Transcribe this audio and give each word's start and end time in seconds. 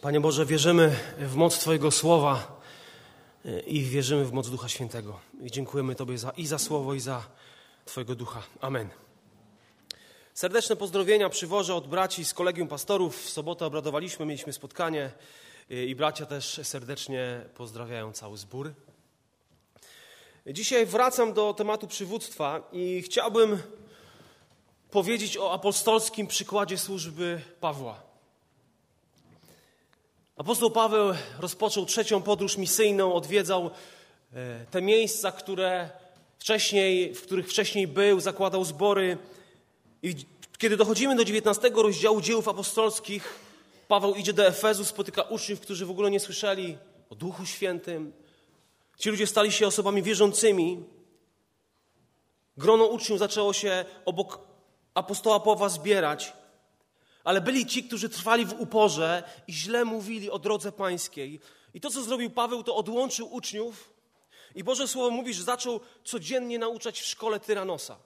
Panie 0.00 0.20
Boże, 0.20 0.46
wierzymy 0.46 0.96
w 1.18 1.34
moc 1.34 1.58
Twojego 1.58 1.90
słowa 1.90 2.60
e, 3.44 3.60
i 3.60 3.82
wierzymy 3.82 4.24
w 4.24 4.32
moc 4.32 4.50
Ducha 4.50 4.68
Świętego. 4.68 5.20
I 5.40 5.50
dziękujemy 5.50 5.94
Tobie 5.94 6.18
za, 6.18 6.30
i 6.30 6.46
za 6.46 6.58
słowo, 6.58 6.94
i 6.94 7.00
za 7.00 7.26
Twojego 7.84 8.14
Ducha. 8.14 8.42
Amen. 8.60 8.88
Serdeczne 10.34 10.76
pozdrowienia 10.76 11.28
przywożę 11.28 11.74
od 11.74 11.86
braci 11.86 12.24
z 12.24 12.34
kolegium 12.34 12.68
pastorów. 12.68 13.24
W 13.24 13.30
sobotę 13.30 13.66
obradowaliśmy, 13.66 14.26
mieliśmy 14.26 14.52
spotkanie 14.52 15.10
e, 15.70 15.84
i 15.84 15.94
bracia 15.94 16.26
też 16.26 16.60
serdecznie 16.62 17.40
pozdrawiają 17.54 18.12
cały 18.12 18.36
zbór. 18.36 18.72
Dzisiaj 20.46 20.86
wracam 20.86 21.32
do 21.32 21.54
tematu 21.54 21.86
przywództwa 21.86 22.68
i 22.72 23.02
chciałbym 23.02 23.58
powiedzieć 24.90 25.38
o 25.38 25.52
apostolskim 25.52 26.26
przykładzie 26.26 26.78
służby 26.78 27.40
Pawła. 27.60 28.07
Apostoł 30.38 30.70
Paweł 30.70 31.14
rozpoczął 31.40 31.86
trzecią 31.86 32.22
podróż 32.22 32.56
misyjną, 32.56 33.14
odwiedzał 33.14 33.70
e, 34.34 34.64
te 34.70 34.82
miejsca, 34.82 35.32
które 35.32 35.90
wcześniej, 36.38 37.14
w 37.14 37.22
których 37.22 37.48
wcześniej 37.48 37.88
był, 37.88 38.20
zakładał 38.20 38.64
zbory. 38.64 39.18
I 40.02 40.14
kiedy 40.58 40.76
dochodzimy 40.76 41.16
do 41.16 41.24
19 41.24 41.70
rozdziału 41.74 42.20
dziejów 42.20 42.48
apostolskich, 42.48 43.38
Paweł 43.88 44.14
idzie 44.14 44.32
do 44.32 44.46
Efezu, 44.46 44.84
spotyka 44.84 45.22
uczniów, 45.22 45.60
którzy 45.60 45.86
w 45.86 45.90
ogóle 45.90 46.10
nie 46.10 46.20
słyszeli 46.20 46.78
o 47.10 47.14
Duchu 47.14 47.46
Świętym. 47.46 48.12
Ci 48.98 49.10
ludzie 49.10 49.26
stali 49.26 49.52
się 49.52 49.66
osobami 49.66 50.02
wierzącymi. 50.02 50.84
Grono 52.56 52.84
uczniów 52.84 53.18
zaczęło 53.18 53.52
się 53.52 53.84
obok 54.04 54.40
apostoła 54.94 55.40
Pawła 55.40 55.68
zbierać. 55.68 56.32
Ale 57.24 57.40
byli 57.40 57.66
ci, 57.66 57.84
którzy 57.84 58.08
trwali 58.08 58.46
w 58.46 58.60
uporze 58.60 59.22
i 59.48 59.52
źle 59.52 59.84
mówili 59.84 60.30
o 60.30 60.38
drodze 60.38 60.72
pańskiej. 60.72 61.40
I 61.74 61.80
to, 61.80 61.90
co 61.90 62.02
zrobił 62.02 62.30
Paweł, 62.30 62.62
to 62.62 62.76
odłączył 62.76 63.34
uczniów. 63.34 63.90
I 64.54 64.64
Boże 64.64 64.88
Słowo 64.88 65.10
mówi, 65.10 65.34
że 65.34 65.42
zaczął 65.42 65.80
codziennie 66.04 66.58
nauczać 66.58 67.00
w 67.00 67.06
szkole 67.06 67.40
Tyranosa. 67.40 67.98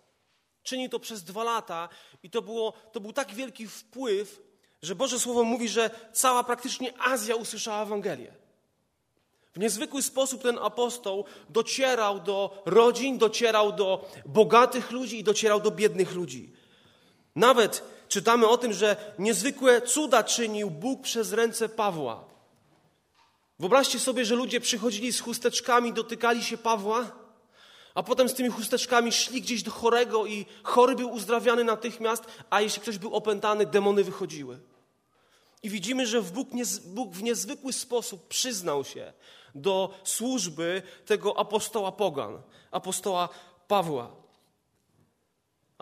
Czynił 0.62 0.88
to 0.88 0.98
przez 0.98 1.24
dwa 1.24 1.44
lata 1.44 1.88
i 2.22 2.30
to, 2.30 2.42
było, 2.42 2.72
to 2.92 3.00
był 3.00 3.12
tak 3.12 3.34
wielki 3.34 3.66
wpływ, 3.66 4.42
że 4.82 4.94
Boże 4.94 5.20
Słowo 5.20 5.44
mówi, 5.44 5.68
że 5.68 5.90
cała 6.12 6.44
praktycznie 6.44 6.92
Azja 6.98 7.36
usłyszała 7.36 7.82
Ewangelię. 7.82 8.34
W 9.54 9.58
niezwykły 9.58 10.02
sposób 10.02 10.42
ten 10.42 10.58
apostoł 10.58 11.24
docierał 11.48 12.20
do 12.20 12.62
rodzin, 12.66 13.18
docierał 13.18 13.72
do 13.72 14.10
bogatych 14.26 14.90
ludzi 14.90 15.18
i 15.18 15.24
docierał 15.24 15.60
do 15.60 15.70
biednych 15.70 16.14
ludzi. 16.14 16.52
Nawet 17.36 17.84
czytamy 18.12 18.48
o 18.48 18.58
tym, 18.58 18.72
że 18.72 19.14
niezwykłe 19.18 19.82
cuda 19.82 20.24
czynił 20.24 20.70
Bóg 20.70 21.02
przez 21.02 21.32
ręce 21.32 21.68
Pawła. 21.68 22.24
Wyobraźcie 23.58 23.98
sobie, 24.00 24.24
że 24.24 24.34
ludzie 24.34 24.60
przychodzili 24.60 25.12
z 25.12 25.20
chusteczkami, 25.20 25.92
dotykali 25.92 26.44
się 26.44 26.58
Pawła, 26.58 27.10
a 27.94 28.02
potem 28.02 28.28
z 28.28 28.34
tymi 28.34 28.48
chusteczkami 28.48 29.12
szli 29.12 29.42
gdzieś 29.42 29.62
do 29.62 29.70
chorego 29.70 30.26
i 30.26 30.46
chory 30.62 30.94
był 30.94 31.12
uzdrawiany 31.12 31.64
natychmiast, 31.64 32.24
a 32.50 32.60
jeśli 32.60 32.82
ktoś 32.82 32.98
był 32.98 33.14
opętany, 33.14 33.66
demony 33.66 34.04
wychodziły. 34.04 34.60
I 35.62 35.70
widzimy, 35.70 36.06
że 36.06 36.22
Bóg, 36.22 36.48
Bóg 36.84 37.12
w 37.12 37.22
niezwykły 37.22 37.72
sposób 37.72 38.28
przyznał 38.28 38.84
się 38.84 39.12
do 39.54 39.94
służby 40.04 40.82
tego 41.06 41.38
apostoła 41.38 41.92
Pogan, 41.92 42.42
apostoła 42.70 43.28
Pawła. 43.68 44.21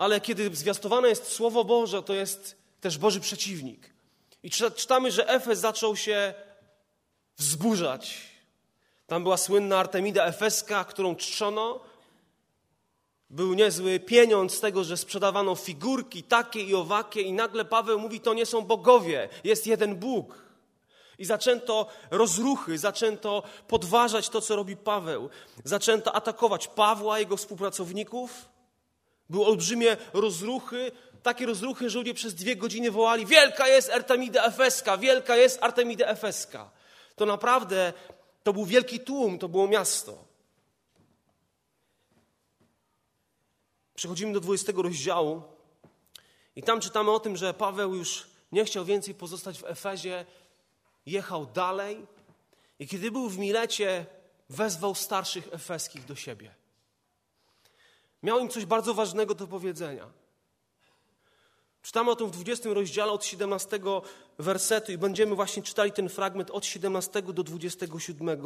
Ale 0.01 0.21
kiedy 0.21 0.55
zwiastowane 0.55 1.09
jest 1.09 1.31
Słowo 1.31 1.63
Boże, 1.63 2.03
to 2.03 2.13
jest 2.13 2.57
też 2.79 2.97
Boży 2.97 3.19
przeciwnik. 3.19 3.93
I 4.43 4.49
czytamy, 4.49 5.11
że 5.11 5.29
Efes 5.29 5.59
zaczął 5.59 5.95
się 5.95 6.33
wzburzać. 7.37 8.17
Tam 9.07 9.23
była 9.23 9.37
słynna 9.37 9.79
Artemida 9.79 10.25
Efeska, 10.25 10.83
którą 10.83 11.15
czczono. 11.15 11.79
Był 13.29 13.53
niezły 13.53 13.99
pieniądz 13.99 14.53
z 14.53 14.59
tego, 14.59 14.83
że 14.83 14.97
sprzedawano 14.97 15.55
figurki 15.55 16.23
takie 16.23 16.61
i 16.61 16.75
owakie, 16.75 17.21
i 17.21 17.33
nagle 17.33 17.65
Paweł 17.65 17.99
mówi: 17.99 18.19
To 18.19 18.33
nie 18.33 18.45
są 18.45 18.61
bogowie, 18.61 19.29
jest 19.43 19.67
jeden 19.67 19.95
Bóg. 19.95 20.43
I 21.17 21.25
zaczęto 21.25 21.87
rozruchy, 22.11 22.77
zaczęto 22.77 23.43
podważać 23.67 24.29
to, 24.29 24.41
co 24.41 24.55
robi 24.55 24.77
Paweł. 24.77 25.29
Zaczęto 25.63 26.15
atakować 26.15 26.67
Pawła, 26.67 27.19
jego 27.19 27.37
współpracowników. 27.37 28.50
Były 29.31 29.45
olbrzymie 29.45 29.97
rozruchy, 30.13 30.91
takie 31.23 31.45
rozruchy, 31.45 31.89
że 31.89 31.99
ludzie 31.99 32.13
przez 32.13 32.35
dwie 32.35 32.55
godziny 32.55 32.91
wołali: 32.91 33.25
Wielka 33.25 33.67
jest 33.67 33.89
Artemida 33.89 34.43
Efeska, 34.43 34.97
wielka 34.97 35.35
jest 35.35 35.63
Artemida 35.63 36.05
Efeska. 36.05 36.71
To 37.15 37.25
naprawdę 37.25 37.93
to 38.43 38.53
był 38.53 38.65
wielki 38.65 38.99
tłum, 38.99 39.39
to 39.39 39.49
było 39.49 39.67
miasto. 39.67 40.25
Przechodzimy 43.95 44.33
do 44.33 44.39
20 44.39 44.71
rozdziału 44.75 45.41
i 46.55 46.63
tam 46.63 46.79
czytamy 46.79 47.11
o 47.11 47.19
tym, 47.19 47.37
że 47.37 47.53
Paweł 47.53 47.95
już 47.95 48.27
nie 48.51 48.65
chciał 48.65 48.85
więcej 48.85 49.15
pozostać 49.15 49.59
w 49.59 49.65
Efezie, 49.65 50.25
jechał 51.05 51.45
dalej 51.45 52.05
i 52.79 52.87
kiedy 52.87 53.11
był 53.11 53.29
w 53.29 53.37
Milecie, 53.37 54.05
wezwał 54.49 54.95
starszych 54.95 55.47
efeskich 55.51 56.05
do 56.05 56.15
siebie. 56.15 56.60
Miał 58.23 58.39
im 58.39 58.49
coś 58.49 58.65
bardzo 58.65 58.93
ważnego 58.93 59.35
do 59.35 59.47
powiedzenia. 59.47 60.07
Czytamy 61.81 62.11
o 62.11 62.15
tym 62.15 62.27
w 62.27 62.31
20 62.31 62.69
rozdziale 62.73 63.11
od 63.11 63.25
17 63.25 63.79
wersetu 64.37 64.91
i 64.91 64.97
będziemy 64.97 65.35
właśnie 65.35 65.63
czytali 65.63 65.91
ten 65.91 66.09
fragment 66.09 66.51
od 66.51 66.65
17 66.65 67.21
do 67.21 67.43
27 67.43 68.41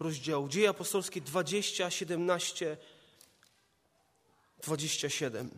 rozdziału. 0.00 0.48
Dzieje 0.48 0.68
apostolskie 0.68 1.20
20, 1.20 1.90
17, 1.90 2.76
27. 4.62 5.50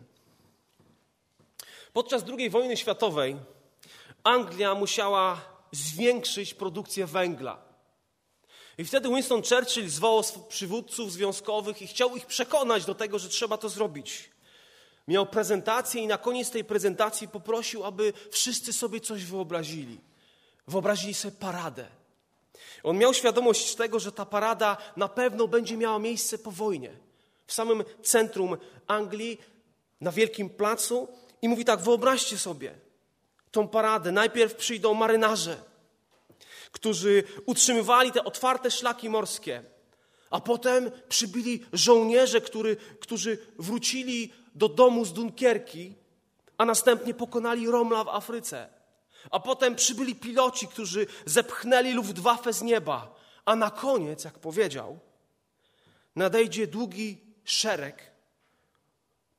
Podczas 1.93 2.23
II 2.37 2.49
wojny 2.49 2.77
światowej 2.77 3.35
Anglia 4.23 4.75
musiała 4.75 5.41
zwiększyć 5.71 6.53
produkcję 6.53 7.05
węgla. 7.05 7.66
I 8.77 8.85
wtedy 8.85 9.09
Winston 9.09 9.41
Churchill 9.43 9.89
zwołał 9.89 10.23
przywódców 10.49 11.11
związkowych 11.11 11.81
i 11.81 11.87
chciał 11.87 12.15
ich 12.15 12.25
przekonać 12.25 12.85
do 12.85 12.95
tego, 12.95 13.19
że 13.19 13.29
trzeba 13.29 13.57
to 13.57 13.69
zrobić. 13.69 14.29
Miał 15.07 15.25
prezentację 15.25 16.01
i 16.01 16.07
na 16.07 16.17
koniec 16.17 16.51
tej 16.51 16.63
prezentacji 16.63 17.27
poprosił, 17.27 17.83
aby 17.83 18.13
wszyscy 18.31 18.73
sobie 18.73 18.99
coś 18.99 19.23
wyobrazili. 19.23 19.99
Wyobrazili 20.67 21.13
sobie 21.13 21.35
paradę. 21.39 21.85
On 22.83 22.97
miał 22.97 23.13
świadomość 23.13 23.75
tego, 23.75 23.99
że 23.99 24.11
ta 24.11 24.25
parada 24.25 24.77
na 24.97 25.07
pewno 25.07 25.47
będzie 25.47 25.77
miała 25.77 25.99
miejsce 25.99 26.37
po 26.37 26.51
wojnie. 26.51 26.91
W 27.47 27.53
samym 27.53 27.83
centrum 28.03 28.57
Anglii, 28.87 29.41
na 30.01 30.11
wielkim 30.11 30.49
placu. 30.49 31.07
I 31.41 31.49
mówi 31.49 31.65
tak: 31.65 31.79
wyobraźcie 31.79 32.37
sobie 32.37 32.75
tą 33.51 33.67
paradę. 33.67 34.11
Najpierw 34.11 34.55
przyjdą 34.55 34.93
marynarze 34.93 35.57
którzy 36.71 37.23
utrzymywali 37.45 38.11
te 38.11 38.23
otwarte 38.23 38.71
szlaki 38.71 39.09
morskie. 39.09 39.63
A 40.29 40.39
potem 40.39 40.91
przybyli 41.09 41.65
żołnierze, 41.73 42.41
który, 42.41 42.75
którzy 42.75 43.37
wrócili 43.59 44.33
do 44.55 44.69
domu 44.69 45.05
z 45.05 45.13
Dunkierki, 45.13 45.95
a 46.57 46.65
następnie 46.65 47.13
pokonali 47.13 47.67
Romla 47.67 48.03
w 48.03 48.09
Afryce. 48.09 48.69
A 49.31 49.39
potem 49.39 49.75
przybyli 49.75 50.15
piloci, 50.15 50.67
którzy 50.67 51.07
zepchnęli 51.25 51.93
Luftwaffe 51.93 52.53
z 52.53 52.61
nieba. 52.61 53.15
A 53.45 53.55
na 53.55 53.71
koniec, 53.71 54.23
jak 54.23 54.39
powiedział, 54.39 54.99
nadejdzie 56.15 56.67
długi 56.67 57.17
szereg 57.43 58.11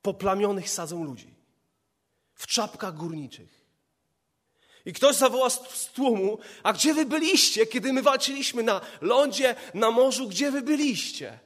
poplamionych 0.01 0.69
sadzą 0.69 1.03
ludzi 1.03 1.35
w 2.35 2.47
czapkach 2.47 2.95
górniczych. 2.95 3.58
I 4.85 4.93
ktoś 4.93 5.15
zawoła 5.15 5.49
z 5.49 5.91
tłumu, 5.93 6.39
a 6.63 6.73
gdzie 6.73 6.93
wy 6.93 7.05
byliście, 7.05 7.65
kiedy 7.65 7.93
my 7.93 8.01
walczyliśmy 8.01 8.63
na 8.63 8.81
lądzie, 9.01 9.55
na 9.73 9.91
morzu, 9.91 10.27
gdzie 10.27 10.51
wy 10.51 10.61
byliście? 10.61 11.39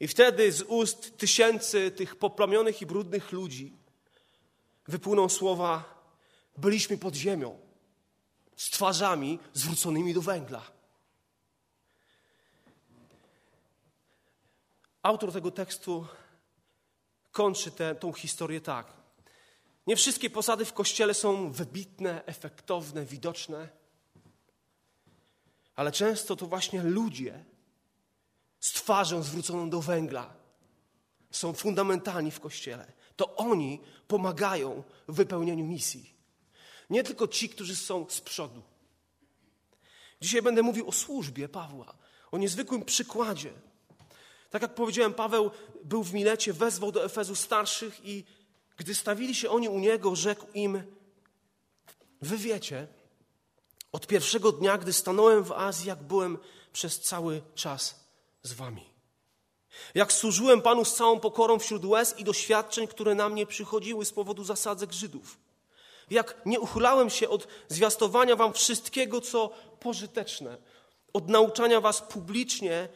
I 0.00 0.08
wtedy 0.08 0.52
z 0.52 0.62
ust 0.62 1.18
tysięcy 1.18 1.90
tych 1.90 2.16
poplamionych 2.16 2.82
i 2.82 2.86
brudnych 2.86 3.32
ludzi 3.32 3.72
wypłyną 4.88 5.28
słowa: 5.28 5.84
Byliśmy 6.56 6.98
pod 6.98 7.14
ziemią, 7.14 7.58
z 8.56 8.70
twarzami 8.70 9.38
zwróconymi 9.54 10.14
do 10.14 10.22
węgla. 10.22 10.62
Autor 15.02 15.32
tego 15.32 15.50
tekstu 15.50 16.06
kończy 17.32 17.70
tę 17.70 18.12
historię 18.16 18.60
tak. 18.60 18.97
Nie 19.88 19.96
wszystkie 19.96 20.30
posady 20.30 20.64
w 20.64 20.72
kościele 20.72 21.14
są 21.14 21.52
wybitne, 21.52 22.24
efektowne, 22.26 23.04
widoczne, 23.04 23.68
ale 25.76 25.92
często 25.92 26.36
to 26.36 26.46
właśnie 26.46 26.82
ludzie 26.82 27.44
z 28.60 28.72
twarzą 28.72 29.22
zwróconą 29.22 29.70
do 29.70 29.80
węgla 29.80 30.34
są 31.30 31.52
fundamentalni 31.52 32.30
w 32.30 32.40
kościele. 32.40 32.92
To 33.16 33.36
oni 33.36 33.80
pomagają 34.08 34.82
w 35.08 35.14
wypełnieniu 35.14 35.64
misji. 35.64 36.14
Nie 36.90 37.02
tylko 37.02 37.28
ci, 37.28 37.48
którzy 37.48 37.76
są 37.76 38.06
z 38.08 38.20
przodu, 38.20 38.62
Dzisiaj 40.20 40.42
będę 40.42 40.62
mówił 40.62 40.88
o 40.88 40.92
służbie 40.92 41.48
Pawła, 41.48 41.94
o 42.30 42.38
niezwykłym 42.38 42.84
przykładzie. 42.84 43.52
Tak 44.50 44.62
jak 44.62 44.74
powiedziałem, 44.74 45.14
Paweł 45.14 45.50
był 45.84 46.04
w 46.04 46.14
Milecie, 46.14 46.52
wezwał 46.52 46.92
do 46.92 47.04
Efezu 47.04 47.34
starszych 47.34 48.00
i 48.04 48.24
gdy 48.78 48.94
stawili 48.94 49.34
się 49.34 49.50
oni 49.50 49.68
u 49.68 49.78
niego, 49.78 50.16
rzekł 50.16 50.46
im: 50.54 50.82
Wy 52.22 52.36
wiecie, 52.38 52.86
od 53.92 54.06
pierwszego 54.06 54.52
dnia, 54.52 54.78
gdy 54.78 54.92
stanąłem 54.92 55.44
w 55.44 55.52
Azji, 55.52 55.88
jak 55.88 56.02
byłem 56.02 56.38
przez 56.72 57.00
cały 57.00 57.42
czas 57.54 58.08
z 58.42 58.52
wami. 58.52 58.88
Jak 59.94 60.12
służyłem 60.12 60.62
Panu 60.62 60.84
z 60.84 60.94
całą 60.94 61.20
pokorą 61.20 61.58
wśród 61.58 61.84
łez 61.84 62.18
i 62.18 62.24
doświadczeń, 62.24 62.86
które 62.86 63.14
na 63.14 63.28
mnie 63.28 63.46
przychodziły 63.46 64.04
z 64.04 64.12
powodu 64.12 64.44
zasadzek 64.44 64.92
Żydów. 64.92 65.38
Jak 66.10 66.46
nie 66.46 66.60
uchylałem 66.60 67.10
się 67.10 67.28
od 67.28 67.48
zwiastowania 67.68 68.36
wam 68.36 68.52
wszystkiego, 68.52 69.20
co 69.20 69.50
pożyteczne, 69.80 70.58
od 71.12 71.28
nauczania 71.28 71.80
was 71.80 72.02
publicznie 72.02 72.88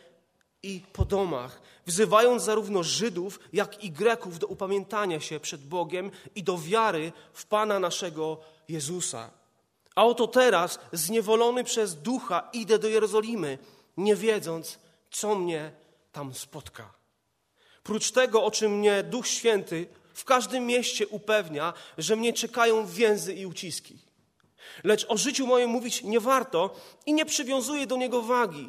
i 0.62 0.80
po 0.92 1.04
domach, 1.04 1.62
wzywając 1.86 2.42
zarówno 2.42 2.82
Żydów, 2.82 3.40
jak 3.52 3.84
i 3.84 3.90
Greków 3.90 4.38
do 4.38 4.46
upamiętania 4.46 5.20
się 5.20 5.40
przed 5.40 5.64
Bogiem 5.66 6.10
i 6.34 6.42
do 6.42 6.58
wiary 6.58 7.12
w 7.32 7.46
Pana 7.46 7.78
naszego 7.78 8.38
Jezusa. 8.68 9.30
A 9.94 10.04
oto 10.04 10.26
teraz, 10.26 10.78
zniewolony 10.92 11.64
przez 11.64 11.94
ducha, 11.94 12.48
idę 12.52 12.78
do 12.78 12.88
Jerozolimy, 12.88 13.58
nie 13.96 14.16
wiedząc, 14.16 14.78
co 15.10 15.34
mnie 15.34 15.72
tam 16.12 16.34
spotka. 16.34 16.92
Prócz 17.82 18.10
tego, 18.10 18.44
o 18.44 18.50
czym 18.50 18.78
mnie 18.78 19.02
Duch 19.02 19.26
Święty 19.26 19.86
w 20.14 20.24
każdym 20.24 20.66
mieście 20.66 21.08
upewnia, 21.08 21.72
że 21.98 22.16
mnie 22.16 22.32
czekają 22.32 22.86
więzy 22.86 23.34
i 23.34 23.46
uciski. 23.46 23.98
Lecz 24.84 25.06
o 25.08 25.16
życiu 25.16 25.46
moim 25.46 25.70
mówić 25.70 26.02
nie 26.02 26.20
warto 26.20 26.74
i 27.06 27.12
nie 27.12 27.26
przywiązuję 27.26 27.86
do 27.86 27.96
niego 27.96 28.22
wagi, 28.22 28.68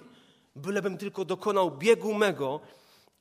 bylebym 0.56 0.98
tylko 0.98 1.26
dokonał 1.26 1.72
biegu 1.72 2.14
mego 2.14 2.60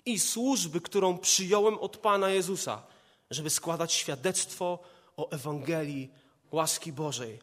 i 0.06 0.18
służby, 0.18 0.80
którą 0.80 1.18
przyjąłem 1.18 1.78
od 1.78 1.96
Pana 1.96 2.30
Jezusa, 2.30 2.82
żeby 3.30 3.50
składać 3.50 3.92
świadectwo 3.92 4.78
o 5.16 5.30
Ewangelii 5.30 6.10
łaski 6.52 6.92
Bożej. 6.92 7.38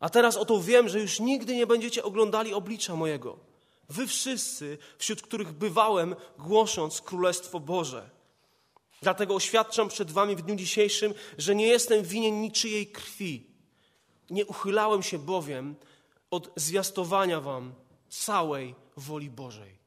A 0.00 0.10
teraz 0.10 0.36
oto 0.36 0.62
wiem, 0.62 0.88
że 0.88 1.00
już 1.00 1.20
nigdy 1.20 1.56
nie 1.56 1.66
będziecie 1.66 2.02
oglądali 2.02 2.54
oblicza 2.54 2.96
mojego. 2.96 3.38
Wy 3.88 4.06
wszyscy, 4.06 4.78
wśród 4.98 5.22
których 5.22 5.52
bywałem, 5.52 6.16
głosząc 6.38 7.00
Królestwo 7.00 7.60
Boże. 7.60 8.10
Dlatego 9.02 9.34
oświadczam 9.34 9.88
przed 9.88 10.10
Wami 10.10 10.36
w 10.36 10.42
dniu 10.42 10.56
dzisiejszym, 10.56 11.14
że 11.38 11.54
nie 11.54 11.66
jestem 11.66 12.02
winien 12.02 12.40
niczyjej 12.40 12.86
krwi. 12.86 13.46
Nie 14.30 14.46
uchylałem 14.46 15.02
się 15.02 15.18
bowiem 15.18 15.76
od 16.30 16.50
zwiastowania 16.56 17.40
Wam 17.40 17.74
całej 18.08 18.74
woli 18.96 19.30
Bożej. 19.30 19.83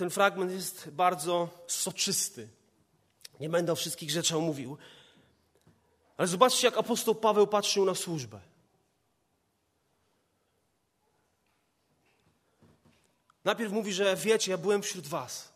Ten 0.00 0.10
fragment 0.10 0.52
jest 0.52 0.90
bardzo 0.90 1.64
soczysty. 1.66 2.48
Nie 3.40 3.48
będę 3.48 3.72
o 3.72 3.76
wszystkich 3.76 4.10
rzeczach 4.10 4.38
mówił. 4.38 4.78
Ale 6.16 6.28
zobaczcie, 6.28 6.66
jak 6.66 6.76
apostoł 6.76 7.14
Paweł 7.14 7.46
patrzył 7.46 7.84
na 7.84 7.94
służbę. 7.94 8.40
Najpierw 13.44 13.72
mówi, 13.72 13.92
że 13.92 14.16
wiecie, 14.16 14.50
ja 14.50 14.58
byłem 14.58 14.82
wśród 14.82 15.06
Was. 15.06 15.52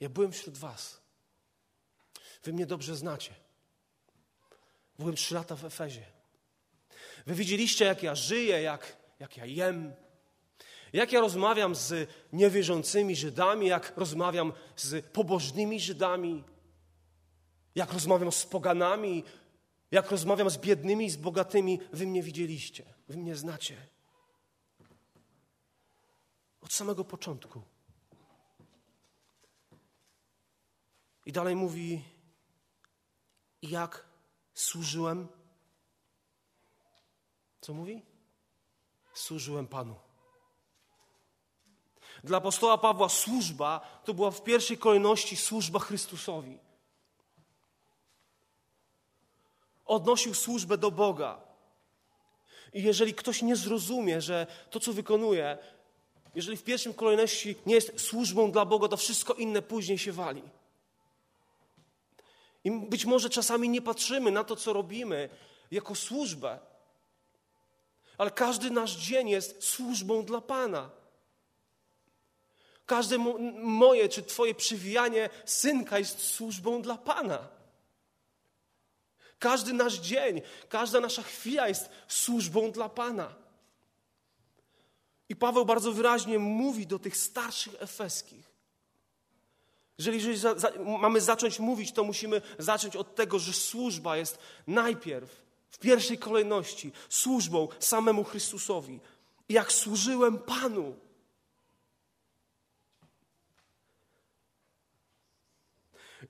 Ja 0.00 0.08
byłem 0.08 0.32
wśród 0.32 0.58
Was. 0.58 1.00
Wy 2.44 2.52
mnie 2.52 2.66
dobrze 2.66 2.96
znacie. 2.96 3.34
Byłem 4.98 5.14
trzy 5.14 5.34
lata 5.34 5.56
w 5.56 5.64
Efezie. 5.64 6.06
Wy 7.26 7.34
widzieliście, 7.34 7.84
jak 7.84 8.02
ja 8.02 8.14
żyję, 8.14 8.62
jak, 8.62 8.96
jak 9.18 9.36
ja 9.36 9.46
jem, 9.46 10.03
jak 10.94 11.12
ja 11.12 11.20
rozmawiam 11.20 11.74
z 11.74 12.10
niewierzącymi 12.32 13.16
Żydami, 13.16 13.66
jak 13.66 13.96
rozmawiam 13.96 14.52
z 14.76 15.06
pobożnymi 15.06 15.80
Żydami, 15.80 16.44
jak 17.74 17.92
rozmawiam 17.92 18.32
z 18.32 18.46
poganami, 18.46 19.24
jak 19.90 20.10
rozmawiam 20.10 20.50
z 20.50 20.58
biednymi 20.58 21.06
i 21.06 21.10
z 21.10 21.16
bogatymi. 21.16 21.80
Wy 21.92 22.06
mnie 22.06 22.22
widzieliście, 22.22 22.84
wy 23.08 23.16
mnie 23.16 23.36
znacie. 23.36 23.86
Od 26.60 26.72
samego 26.72 27.04
początku. 27.04 27.62
I 31.26 31.32
dalej 31.32 31.56
mówi, 31.56 32.04
jak 33.62 34.04
służyłem. 34.54 35.28
Co 37.60 37.74
mówi? 37.74 38.02
Służyłem 39.14 39.66
Panu. 39.66 40.03
Dla 42.24 42.38
apostoła 42.38 42.78
Pawła 42.78 43.08
służba 43.08 44.00
to 44.04 44.14
była 44.14 44.30
w 44.30 44.42
pierwszej 44.42 44.78
kolejności 44.78 45.36
służba 45.36 45.78
Chrystusowi. 45.78 46.58
Odnosił 49.86 50.34
służbę 50.34 50.78
do 50.78 50.90
Boga. 50.90 51.40
I 52.72 52.82
jeżeli 52.82 53.14
ktoś 53.14 53.42
nie 53.42 53.56
zrozumie, 53.56 54.20
że 54.20 54.46
to, 54.70 54.80
co 54.80 54.92
wykonuje, 54.92 55.58
jeżeli 56.34 56.56
w 56.56 56.62
pierwszym 56.62 56.94
kolejności 56.94 57.56
nie 57.66 57.74
jest 57.74 58.00
służbą 58.00 58.52
dla 58.52 58.64
Boga, 58.64 58.88
to 58.88 58.96
wszystko 58.96 59.34
inne 59.34 59.62
później 59.62 59.98
się 59.98 60.12
wali. 60.12 60.42
I 62.64 62.70
być 62.70 63.04
może 63.04 63.30
czasami 63.30 63.68
nie 63.68 63.82
patrzymy 63.82 64.30
na 64.30 64.44
to, 64.44 64.56
co 64.56 64.72
robimy, 64.72 65.28
jako 65.70 65.94
służbę, 65.94 66.58
ale 68.18 68.30
każdy 68.30 68.70
nasz 68.70 68.96
dzień 68.96 69.28
jest 69.28 69.64
służbą 69.64 70.24
dla 70.24 70.40
Pana. 70.40 71.03
Każde 72.86 73.18
moje 73.62 74.08
czy 74.08 74.22
Twoje 74.22 74.54
przywijanie 74.54 75.30
synka 75.44 75.98
jest 75.98 76.20
służbą 76.20 76.82
dla 76.82 76.98
Pana. 76.98 77.48
Każdy 79.38 79.72
nasz 79.72 79.94
dzień, 79.94 80.42
każda 80.68 81.00
nasza 81.00 81.22
chwila 81.22 81.68
jest 81.68 81.88
służbą 82.08 82.70
dla 82.72 82.88
Pana. 82.88 83.34
I 85.28 85.36
Paweł 85.36 85.64
bardzo 85.64 85.92
wyraźnie 85.92 86.38
mówi 86.38 86.86
do 86.86 86.98
tych 86.98 87.16
starszych 87.16 87.74
efeskich, 87.78 88.54
że 89.98 90.14
jeżeli 90.14 90.36
za, 90.36 90.58
za, 90.58 90.72
mamy 91.00 91.20
zacząć 91.20 91.58
mówić, 91.58 91.92
to 91.92 92.04
musimy 92.04 92.42
zacząć 92.58 92.96
od 92.96 93.14
tego, 93.14 93.38
że 93.38 93.52
służba 93.52 94.16
jest 94.16 94.38
najpierw, 94.66 95.44
w 95.70 95.78
pierwszej 95.78 96.18
kolejności, 96.18 96.92
służbą 97.08 97.68
samemu 97.78 98.24
Chrystusowi. 98.24 99.00
Jak 99.48 99.72
służyłem 99.72 100.38
Panu. 100.38 100.94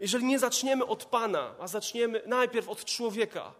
Jeżeli 0.00 0.24
nie 0.24 0.38
zaczniemy 0.38 0.86
od 0.86 1.04
Pana, 1.04 1.54
a 1.60 1.68
zaczniemy 1.68 2.22
najpierw 2.26 2.68
od 2.68 2.84
człowieka, 2.84 3.54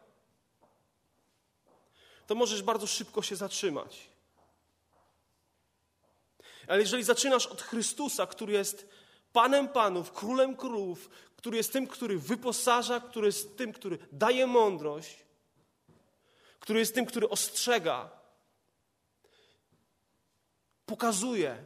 to 2.26 2.34
możesz 2.34 2.62
bardzo 2.62 2.86
szybko 2.86 3.22
się 3.22 3.36
zatrzymać. 3.36 4.08
Ale 6.68 6.80
jeżeli 6.80 7.02
zaczynasz 7.04 7.46
od 7.46 7.62
Chrystusa, 7.62 8.26
który 8.26 8.52
jest 8.52 8.88
Panem 9.32 9.68
Panów, 9.68 10.12
Królem 10.12 10.56
Królów, 10.56 11.10
który 11.36 11.56
jest 11.56 11.72
tym, 11.72 11.86
który 11.86 12.18
wyposaża, 12.18 13.00
który 13.00 13.26
jest 13.26 13.58
tym, 13.58 13.72
który 13.72 13.98
daje 14.12 14.46
mądrość, 14.46 15.24
który 16.60 16.78
jest 16.78 16.94
tym, 16.94 17.06
który 17.06 17.28
ostrzega, 17.28 18.10
pokazuje, 20.86 21.64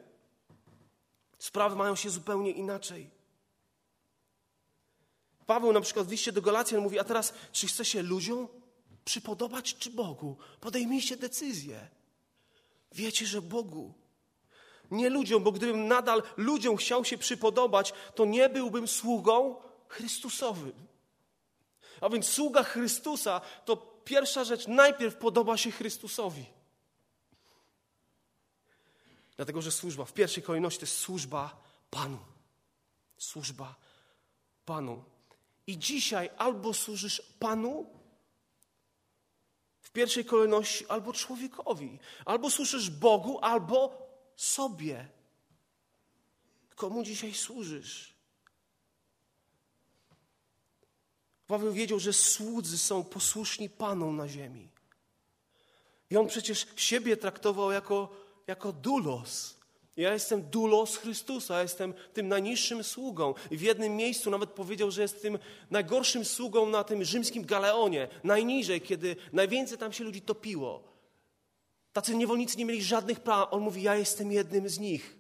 sprawy 1.39 1.77
mają 1.77 1.97
się 1.97 2.11
zupełnie 2.11 2.51
inaczej. 2.51 3.18
Paweł 5.49 5.73
na 5.73 5.81
przykład 5.81 6.07
w 6.07 6.11
liście 6.11 6.33
do 6.33 6.43
Galacjan 6.43 6.81
mówi, 6.81 6.99
a 6.99 7.05
teraz 7.05 7.35
czy 7.53 7.67
chce 7.67 7.85
się 7.85 8.03
ludziom 8.03 8.49
przypodobać, 9.05 9.75
czy 9.79 9.91
Bogu? 9.91 10.37
Podejmijcie 10.61 11.17
decyzję. 11.17 11.89
Wiecie, 12.93 13.27
że 13.27 13.43
Bogu 13.43 13.95
nie 14.91 15.11
ludziom, 15.11 15.43
bo 15.43 15.53
gdybym 15.53 15.89
nadal 15.89 16.23
ludziom 16.37 16.77
chciał 16.77 17.05
się 17.05 17.19
przypodobać, 17.19 17.93
to 18.15 18.25
nie 18.25 18.49
byłbym 18.49 18.89
sługą 18.89 19.57
Chrystusowym. 19.89 20.87
A 22.01 22.09
więc 22.09 22.27
sługa 22.27 22.63
Chrystusa 22.63 23.41
to 23.65 23.77
pierwsza 24.05 24.45
rzecz, 24.45 24.67
najpierw 24.67 25.17
podoba 25.17 25.57
się 25.57 25.71
Chrystusowi. 25.71 26.47
Dlatego, 29.37 29.63
że 29.63 29.73
służba 29.73 30.05
w 30.05 30.13
pierwszej 30.13 30.43
kolejności 30.43 30.81
to 30.81 30.87
jest 30.87 30.99
służba 30.99 31.63
Panu. 31.91 32.19
Służba 33.19 33.75
Panu. 34.65 35.18
I 35.69 35.79
dzisiaj 35.79 36.31
albo 36.37 36.75
służysz 36.75 37.23
Panu 37.39 37.87
w 39.81 39.91
pierwszej 39.91 40.25
kolejności, 40.25 40.87
albo 40.87 41.13
człowiekowi. 41.13 41.99
Albo 42.25 42.51
służysz 42.51 42.91
Bogu, 42.91 43.39
albo 43.39 44.09
sobie. 44.37 45.09
Komu 46.75 47.03
dzisiaj 47.03 47.35
służysz? 47.35 48.15
Paweł 51.47 51.73
wiedział, 51.73 51.99
że 51.99 52.13
słudzy 52.13 52.79
są 52.79 53.05
posłuszni 53.05 53.71
Panom 53.71 54.17
na 54.17 54.29
ziemi. 54.29 54.69
I 56.11 56.17
on 56.17 56.27
przecież 56.27 56.67
siebie 56.77 57.17
traktował 57.17 57.73
jako, 57.73 58.17
jako 58.47 58.73
dulos. 58.73 59.58
Ja 59.99 60.13
jestem 60.13 60.43
dulos 60.43 60.97
Chrystusa, 60.97 61.63
jestem 61.63 61.95
tym 62.13 62.29
najniższym 62.29 62.85
sługą. 62.85 63.35
W 63.51 63.61
jednym 63.61 63.97
miejscu 63.97 64.31
nawet 64.31 64.51
powiedział, 64.51 64.91
że 64.91 65.03
jest 65.03 65.23
tym 65.23 65.39
najgorszym 65.71 66.25
sługą 66.25 66.69
na 66.69 66.85
tym 66.85 67.05
rzymskim 67.05 67.45
galeonie, 67.45 68.09
najniżej, 68.25 68.81
kiedy 68.81 69.17
najwięcej 69.33 69.79
tam 69.79 69.93
się 69.93 70.05
ludzi 70.05 70.23
topiło. 70.23 70.83
Tacy 71.93 72.17
niewolnicy 72.17 72.59
nie 72.59 72.65
mieli 72.65 72.83
żadnych 72.83 73.21
praw. 73.21 73.49
On 73.51 73.63
mówi: 73.63 73.83
Ja 73.83 73.95
jestem 73.95 74.33
jednym 74.33 74.69
z 74.69 74.79
nich 74.79 75.17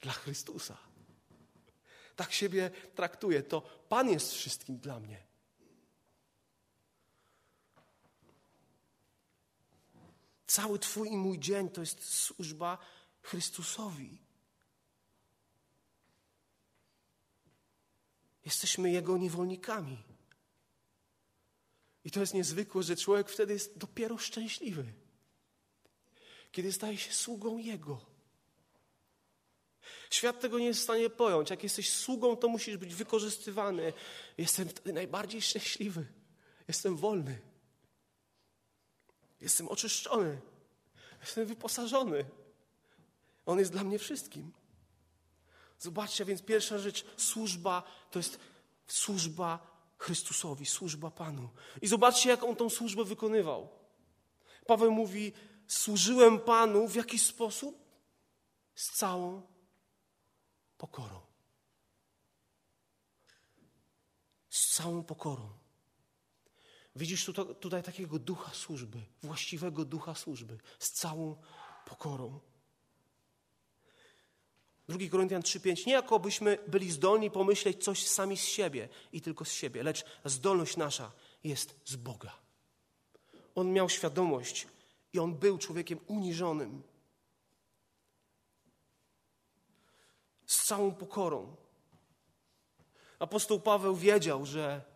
dla 0.00 0.12
Chrystusa. 0.12 0.76
Tak 2.16 2.32
siebie 2.32 2.70
traktuje. 2.94 3.42
To 3.42 3.62
Pan 3.88 4.10
jest 4.10 4.32
wszystkim 4.32 4.78
dla 4.78 5.00
mnie. 5.00 5.22
Cały 10.46 10.78
Twój 10.78 11.08
i 11.08 11.16
mój 11.16 11.38
dzień 11.38 11.68
to 11.68 11.80
jest 11.80 12.04
służba 12.04 12.78
Chrystusowi. 13.24 14.18
Jesteśmy 18.44 18.90
Jego 18.90 19.18
niewolnikami. 19.18 19.98
I 22.04 22.10
to 22.10 22.20
jest 22.20 22.34
niezwykłe, 22.34 22.82
że 22.82 22.96
człowiek 22.96 23.28
wtedy 23.28 23.52
jest 23.52 23.78
dopiero 23.78 24.18
szczęśliwy, 24.18 24.92
kiedy 26.52 26.72
staje 26.72 26.98
się 26.98 27.12
sługą 27.12 27.58
Jego. 27.58 28.00
Świat 30.10 30.40
tego 30.40 30.58
nie 30.58 30.66
jest 30.66 30.80
w 30.80 30.82
stanie 30.82 31.10
pojąć. 31.10 31.50
Jak 31.50 31.62
jesteś 31.62 31.92
sługą, 31.92 32.36
to 32.36 32.48
musisz 32.48 32.76
być 32.76 32.94
wykorzystywany. 32.94 33.92
Jestem 34.38 34.68
wtedy 34.68 34.92
najbardziej 34.92 35.42
szczęśliwy. 35.42 36.06
Jestem 36.68 36.96
wolny. 36.96 37.40
Jestem 39.40 39.68
oczyszczony. 39.68 40.40
Jestem 41.20 41.46
wyposażony. 41.46 42.24
On 43.46 43.58
jest 43.58 43.72
dla 43.72 43.84
mnie 43.84 43.98
wszystkim. 43.98 44.52
Zobaczcie, 45.78 46.24
więc 46.24 46.42
pierwsza 46.42 46.78
rzecz, 46.78 47.04
służba 47.16 47.82
to 48.10 48.18
jest 48.18 48.38
służba 48.86 49.74
Chrystusowi, 49.98 50.66
służba 50.66 51.10
Panu. 51.10 51.48
I 51.82 51.86
zobaczcie, 51.86 52.28
jak 52.30 52.42
on 52.42 52.56
tą 52.56 52.70
służbę 52.70 53.04
wykonywał. 53.04 53.68
Paweł 54.66 54.90
mówi: 54.90 55.32
Służyłem 55.68 56.40
Panu 56.40 56.88
w 56.88 56.94
jaki 56.94 57.18
sposób? 57.18 57.84
Z 58.74 58.90
całą 58.90 59.42
pokorą. 60.78 61.20
Z 64.50 64.74
całą 64.74 65.04
pokorą. 65.04 65.50
Widzisz 66.96 67.30
tutaj 67.60 67.82
takiego 67.82 68.18
ducha 68.18 68.54
służby, 68.54 68.98
właściwego 69.22 69.84
ducha 69.84 70.14
służby, 70.14 70.58
z 70.78 70.90
całą 70.90 71.36
pokorą. 71.86 72.40
2 74.88 75.08
Koryntian 75.08 75.42
3:5 75.42 75.86
nie 75.86 75.92
jakobyśmy 75.92 76.58
byli 76.66 76.90
zdolni 76.90 77.30
pomyśleć 77.30 77.84
coś 77.84 78.06
sami 78.06 78.36
z 78.36 78.44
siebie 78.44 78.88
i 79.12 79.20
tylko 79.20 79.44
z 79.44 79.52
siebie, 79.52 79.82
lecz 79.82 80.04
zdolność 80.24 80.76
nasza 80.76 81.12
jest 81.44 81.80
z 81.84 81.96
Boga. 81.96 82.38
On 83.54 83.72
miał 83.72 83.88
świadomość 83.88 84.66
i 85.12 85.18
on 85.18 85.34
był 85.34 85.58
człowiekiem 85.58 86.00
uniżonym. 86.06 86.82
Z 90.46 90.64
całą 90.64 90.94
pokorą. 90.94 91.56
Apostoł 93.18 93.60
Paweł 93.60 93.96
wiedział, 93.96 94.46
że 94.46 94.93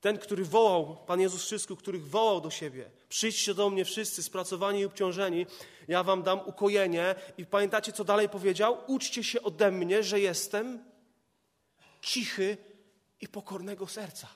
ten, 0.00 0.18
który 0.18 0.44
wołał, 0.44 0.96
Pan 1.06 1.20
Jezus 1.20 1.44
wszystkich, 1.44 1.78
których 1.78 2.08
wołał 2.08 2.40
do 2.40 2.50
siebie, 2.50 2.90
przyjdźcie 3.08 3.54
do 3.54 3.70
mnie 3.70 3.84
wszyscy 3.84 4.22
spracowani 4.22 4.80
i 4.80 4.84
obciążeni, 4.84 5.46
ja 5.88 6.02
wam 6.02 6.22
dam 6.22 6.40
ukojenie. 6.46 7.14
I 7.38 7.46
pamiętacie, 7.46 7.92
co 7.92 8.04
dalej 8.04 8.28
powiedział? 8.28 8.78
Uczcie 8.86 9.24
się 9.24 9.42
ode 9.42 9.70
mnie, 9.70 10.02
że 10.02 10.20
jestem 10.20 10.84
cichy 12.02 12.56
i 13.20 13.28
pokornego 13.28 13.86
serca. 13.86 14.28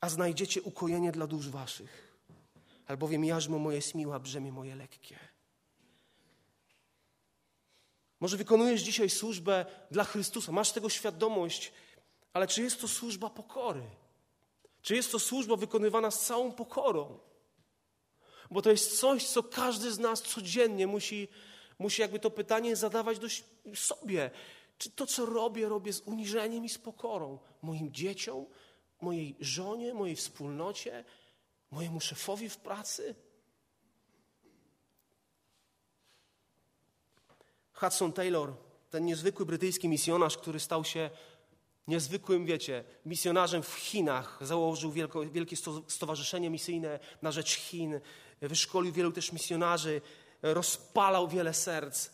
A 0.00 0.08
znajdziecie 0.08 0.62
ukojenie 0.62 1.12
dla 1.12 1.26
dusz 1.26 1.48
waszych, 1.48 2.16
albowiem 2.86 3.24
jarzmo 3.24 3.58
moje 3.58 3.76
jest 3.76 3.94
miła, 3.94 4.18
brzemię 4.18 4.52
moje 4.52 4.76
lekkie. 4.76 5.18
Może 8.20 8.36
wykonujesz 8.36 8.82
dzisiaj 8.82 9.10
służbę 9.10 9.66
dla 9.90 10.04
Chrystusa, 10.04 10.52
masz 10.52 10.72
tego 10.72 10.88
świadomość, 10.88 11.72
ale 12.34 12.46
czy 12.46 12.62
jest 12.62 12.80
to 12.80 12.88
służba 12.88 13.30
pokory? 13.30 13.82
Czy 14.82 14.94
jest 14.96 15.12
to 15.12 15.18
służba 15.18 15.56
wykonywana 15.56 16.10
z 16.10 16.26
całą 16.26 16.52
pokorą? 16.52 17.18
Bo 18.50 18.62
to 18.62 18.70
jest 18.70 19.00
coś, 19.00 19.26
co 19.26 19.42
każdy 19.42 19.92
z 19.92 19.98
nas 19.98 20.22
codziennie 20.22 20.86
musi, 20.86 21.28
musi 21.78 22.02
jakby 22.02 22.18
to 22.18 22.30
pytanie 22.30 22.76
zadawać 22.76 23.18
do 23.18 23.28
sobie. 23.74 24.30
Czy 24.78 24.90
to, 24.90 25.06
co 25.06 25.26
robię, 25.26 25.68
robię 25.68 25.92
z 25.92 26.00
uniżeniem 26.00 26.64
i 26.64 26.68
z 26.68 26.78
pokorą 26.78 27.38
moim 27.62 27.92
dzieciom, 27.92 28.46
mojej 29.00 29.36
żonie, 29.40 29.94
mojej 29.94 30.16
wspólnocie, 30.16 31.04
mojemu 31.70 32.00
szefowi 32.00 32.48
w 32.48 32.56
pracy? 32.56 33.14
Hudson 37.72 38.12
Taylor, 38.12 38.52
ten 38.90 39.04
niezwykły 39.04 39.46
brytyjski 39.46 39.88
misjonarz, 39.88 40.36
który 40.36 40.60
stał 40.60 40.84
się 40.84 41.10
niezwykłym, 41.88 42.46
wiecie, 42.46 42.84
misjonarzem 43.06 43.62
w 43.62 43.74
Chinach. 43.74 44.38
Założył 44.40 44.92
wielko, 44.92 45.20
wielkie 45.20 45.56
stowarzyszenie 45.88 46.50
misyjne 46.50 46.98
na 47.22 47.32
rzecz 47.32 47.54
Chin. 47.54 48.00
Wyszkolił 48.40 48.92
wielu 48.92 49.12
też 49.12 49.32
misjonarzy. 49.32 50.00
Rozpalał 50.42 51.28
wiele 51.28 51.54
serc. 51.54 52.10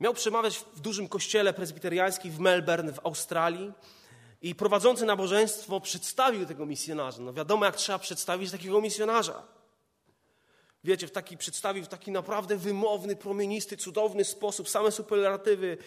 Miał 0.00 0.14
przemawiać 0.14 0.58
w 0.58 0.80
dużym 0.80 1.08
kościele 1.08 1.52
prezbiteriańskim 1.52 2.32
w 2.32 2.38
Melbourne 2.38 2.92
w 2.92 3.06
Australii. 3.06 3.72
I 4.42 4.54
prowadzący 4.54 5.04
nabożeństwo 5.04 5.80
przedstawił 5.80 6.46
tego 6.46 6.66
misjonarza. 6.66 7.22
No 7.22 7.32
wiadomo, 7.32 7.64
jak 7.64 7.76
trzeba 7.76 7.98
przedstawić 7.98 8.50
takiego 8.50 8.80
misjonarza. 8.80 9.42
Wiecie, 10.84 11.06
w 11.06 11.10
taki, 11.10 11.36
przedstawił 11.36 11.84
w 11.84 11.88
taki 11.88 12.10
naprawdę 12.10 12.56
wymowny, 12.56 13.16
promienisty, 13.16 13.76
cudowny 13.76 14.24
sposób, 14.24 14.68
same 14.68 14.92
superlatywy, 14.92 15.78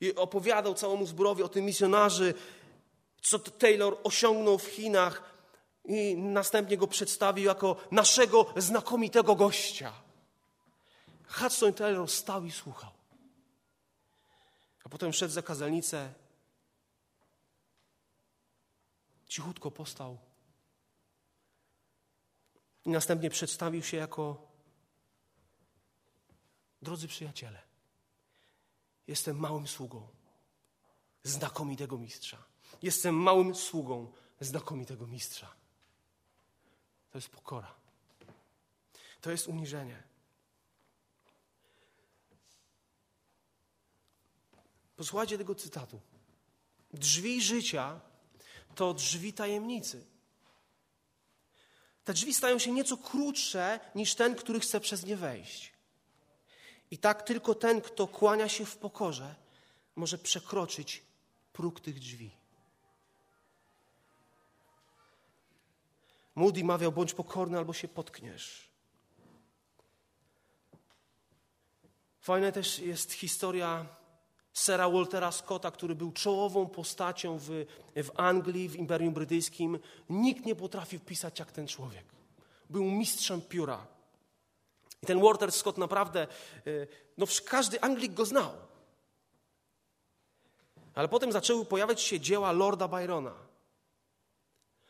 i 0.00 0.14
opowiadał 0.14 0.74
całemu 0.74 1.06
zborowi 1.06 1.42
o 1.42 1.48
tym 1.48 1.64
misjonarzy, 1.64 2.34
co 3.22 3.38
Taylor 3.38 3.96
osiągnął 4.04 4.58
w 4.58 4.66
Chinach 4.66 5.34
i 5.84 6.16
następnie 6.16 6.76
go 6.76 6.86
przedstawił 6.86 7.44
jako 7.44 7.76
naszego 7.90 8.46
znakomitego 8.56 9.34
gościa. 9.34 9.92
Hudson 11.28 11.72
Taylor 11.72 12.10
stał 12.10 12.44
i 12.44 12.52
słuchał. 12.52 12.90
A 14.84 14.88
potem 14.88 15.12
szedł 15.12 15.32
za 15.32 15.42
kazalnicę, 15.42 16.12
cichutko 19.28 19.70
postał 19.70 20.18
i 22.84 22.90
następnie 22.90 23.30
przedstawił 23.30 23.82
się 23.82 23.96
jako 23.96 24.46
drodzy 26.82 27.08
przyjaciele. 27.08 27.73
Jestem 29.06 29.36
małym 29.38 29.66
sługą 29.66 30.08
znakomitego 31.22 31.98
mistrza. 31.98 32.44
Jestem 32.82 33.14
małym 33.14 33.54
sługą 33.54 34.12
znakomitego 34.40 35.06
mistrza. 35.06 35.54
To 37.10 37.18
jest 37.18 37.28
pokora. 37.28 37.74
To 39.20 39.30
jest 39.30 39.48
uniżenie. 39.48 40.02
Posłuchajcie 44.96 45.38
tego 45.38 45.54
cytatu. 45.54 46.00
Drzwi 46.92 47.42
życia 47.42 48.00
to 48.74 48.94
drzwi 48.94 49.32
tajemnicy. 49.32 50.06
Te 52.04 52.12
drzwi 52.12 52.34
stają 52.34 52.58
się 52.58 52.72
nieco 52.72 52.96
krótsze 52.96 53.80
niż 53.94 54.14
ten, 54.14 54.34
który 54.34 54.60
chce 54.60 54.80
przez 54.80 55.04
nie 55.04 55.16
wejść. 55.16 55.73
I 56.94 56.98
tak 56.98 57.22
tylko 57.22 57.54
ten, 57.54 57.80
kto 57.80 58.06
kłania 58.06 58.48
się 58.48 58.64
w 58.66 58.76
pokorze, 58.76 59.34
może 59.96 60.18
przekroczyć 60.18 61.02
próg 61.52 61.80
tych 61.80 61.98
drzwi. 61.98 62.30
Moody 66.34 66.64
mawiał: 66.64 66.92
bądź 66.92 67.14
pokorny, 67.14 67.58
albo 67.58 67.72
się 67.72 67.88
potkniesz. 67.88 68.68
Fajna 72.20 72.52
też 72.52 72.78
jest 72.78 73.12
historia 73.12 73.86
Sera 74.52 74.90
Waltera 74.90 75.32
Scotta, 75.32 75.70
który 75.70 75.94
był 75.94 76.12
czołową 76.12 76.66
postacią 76.66 77.38
w, 77.38 77.48
w 77.96 78.10
Anglii, 78.16 78.68
w 78.68 78.76
Imperium 78.76 79.14
Brytyjskim. 79.14 79.78
Nikt 80.10 80.46
nie 80.46 80.54
potrafił 80.54 81.00
pisać 81.00 81.38
jak 81.38 81.52
ten 81.52 81.66
człowiek. 81.66 82.04
Był 82.70 82.84
mistrzem 82.84 83.40
pióra. 83.40 83.93
I 85.04 85.06
ten 85.06 85.20
Walter 85.20 85.52
Scott 85.52 85.78
naprawdę, 85.78 86.22
e, 86.22 86.26
no 87.18 87.26
każdy 87.44 87.80
Anglik 87.80 88.14
go 88.14 88.24
znał. 88.24 88.50
Ale 90.94 91.08
potem 91.08 91.32
zaczęły 91.32 91.64
pojawiać 91.64 92.00
się 92.00 92.20
dzieła 92.20 92.52
Lorda 92.52 92.88
Byrona. 92.88 93.34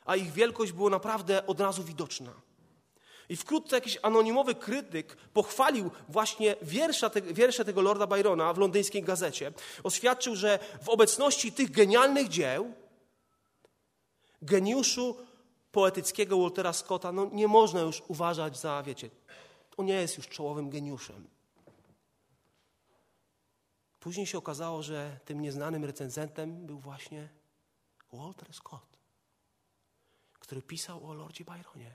A 0.04 0.16
ich 0.16 0.32
wielkość 0.32 0.72
była 0.72 0.90
naprawdę 0.90 1.46
od 1.46 1.60
razu 1.60 1.84
widoczna. 1.84 2.32
I 3.28 3.36
wkrótce 3.36 3.76
jakiś 3.76 3.98
anonimowy 4.02 4.54
krytyk 4.54 5.16
pochwalił 5.16 5.90
właśnie 6.08 6.56
wiersza 6.62 7.10
te, 7.10 7.22
wiersze 7.22 7.64
tego 7.64 7.82
Lorda 7.82 8.06
Byrona 8.06 8.52
w 8.52 8.58
londyńskiej 8.58 9.02
gazecie. 9.02 9.52
Oświadczył, 9.84 10.36
że 10.36 10.58
w 10.82 10.88
obecności 10.88 11.52
tych 11.52 11.70
genialnych 11.70 12.28
dzieł 12.28 12.72
geniuszu 14.42 15.16
poetyckiego 15.72 16.38
Waltera 16.38 16.72
Scotta 16.72 17.12
no, 17.12 17.30
nie 17.32 17.48
można 17.48 17.80
już 17.80 18.02
uważać 18.08 18.58
za, 18.58 18.82
wiecie, 18.82 19.10
on 19.76 19.86
nie 19.86 19.94
jest 19.94 20.16
już 20.16 20.28
czołowym 20.28 20.70
geniuszem. 20.70 21.28
Później 24.00 24.26
się 24.26 24.38
okazało, 24.38 24.82
że 24.82 25.20
tym 25.24 25.40
nieznanym 25.40 25.84
recenzentem 25.84 26.66
był 26.66 26.78
właśnie 26.78 27.28
Walter 28.12 28.54
Scott, 28.54 28.98
który 30.32 30.62
pisał 30.62 31.10
o 31.10 31.14
Lordzie 31.14 31.44
Byronie. 31.44 31.94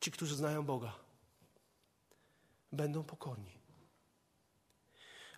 Ci, 0.00 0.10
którzy 0.10 0.36
znają 0.36 0.66
Boga, 0.66 0.92
będą 2.72 3.04
pokorni. 3.04 3.58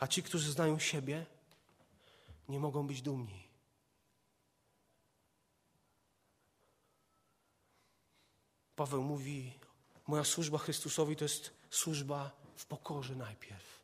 A 0.01 0.07
ci, 0.07 0.23
którzy 0.23 0.53
znają 0.53 0.79
siebie, 0.79 1.27
nie 2.49 2.61
mogą 2.61 2.87
być 2.87 3.03
dumni. 3.03 3.48
Paweł 8.79 9.03
mówi: 9.03 9.53
Moja 10.07 10.25
służba 10.25 10.59
Chrystusowi 10.59 11.17
to 11.17 11.25
jest 11.25 11.51
służba 11.71 12.31
w 12.57 12.67
pokorze 12.67 13.15
najpierw. 13.15 13.79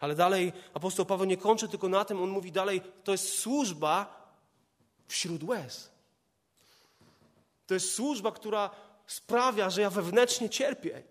Ale 0.00 0.14
dalej 0.14 0.52
apostoł 0.74 1.06
Paweł 1.06 1.26
nie 1.26 1.36
kończy 1.36 1.68
tylko 1.68 1.88
na 1.88 2.04
tym, 2.04 2.22
on 2.22 2.30
mówi 2.30 2.52
dalej: 2.52 2.82
To 3.04 3.12
jest 3.12 3.38
służba 3.38 3.94
wśród 5.08 5.42
łez. 5.42 5.90
To 7.66 7.74
jest 7.74 7.94
służba, 7.94 8.32
która 8.32 8.70
sprawia, 9.06 9.70
że 9.70 9.80
ja 9.80 9.90
wewnętrznie 9.90 10.50
cierpię 10.50 11.02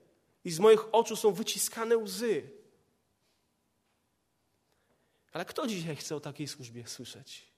i 0.43 0.51
z 0.51 0.60
moich 0.60 0.96
oczu 0.96 1.15
są 1.15 1.31
wyciskane 1.31 1.98
łzy. 1.98 2.50
Ale 5.34 5.46
kto 5.46 5.67
dzisiaj 5.67 5.96
chce 5.96 6.15
o 6.15 6.20
takiej 6.20 6.48
służbie 6.48 6.88
słyszeć? 6.88 7.51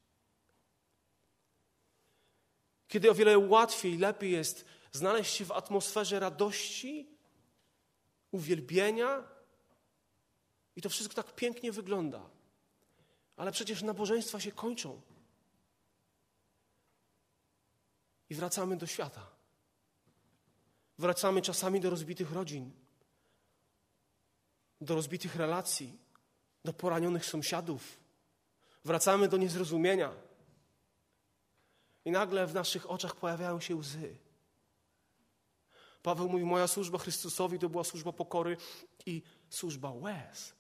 Kiedy 2.88 3.12
o 3.12 3.14
wiele 3.14 3.38
łatwiej, 3.38 3.98
lepiej 3.98 4.32
jest 4.32 4.73
znaleźć 4.94 5.36
się 5.36 5.46
w 5.46 5.52
atmosferze 5.52 6.20
radości, 6.20 7.08
uwielbienia 8.32 9.24
i 10.76 10.82
to 10.82 10.90
wszystko 10.90 11.16
tak 11.16 11.36
pięknie 11.36 11.72
wygląda. 11.72 12.30
Ale 13.38 13.52
przecież 13.52 13.82
nabożeństwa 13.82 14.40
się 14.40 14.52
kończą. 14.52 15.02
I 18.30 18.36
wracamy 18.36 18.78
do 18.78 18.88
świata. 18.88 19.30
Wracamy 20.98 21.42
czasami 21.42 21.80
do 21.80 21.90
rozbitych 21.90 22.32
rodzin, 22.32 22.72
do 24.82 24.96
rozbitych 24.96 25.36
relacji, 25.36 26.00
do 26.66 26.74
poranionych 26.74 27.26
sąsiadów. 27.26 28.00
Wracamy 28.86 29.28
do 29.28 29.38
niezrozumienia. 29.38 30.14
I 32.06 32.12
nagle 32.12 32.48
w 32.48 32.54
naszych 32.54 32.90
oczach 32.90 33.16
pojawiają 33.16 33.60
się 33.60 33.76
łzy. 33.76 34.16
Paweł 36.04 36.30
mówi: 36.30 36.46
Moja 36.46 36.68
służba 36.68 36.98
Chrystusowi 36.98 37.60
to 37.60 37.70
była 37.70 37.84
służba 37.84 38.12
pokory 38.12 38.58
i 39.06 39.22
służba 39.50 39.92
łez. 39.92 40.54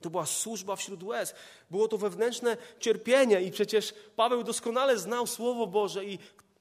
To 0.00 0.10
była 0.10 0.26
służba 0.26 0.76
wśród 0.76 1.02
łez. 1.02 1.34
Było 1.70 1.88
to 1.88 1.98
wewnętrzne 1.98 2.56
cierpienie, 2.80 3.42
i 3.42 3.50
przecież 3.50 3.94
Paweł 4.16 4.42
doskonale 4.42 4.98
znał 4.98 5.26
Słowo 5.26 5.66
Boże 5.66 6.04
i 6.04 6.18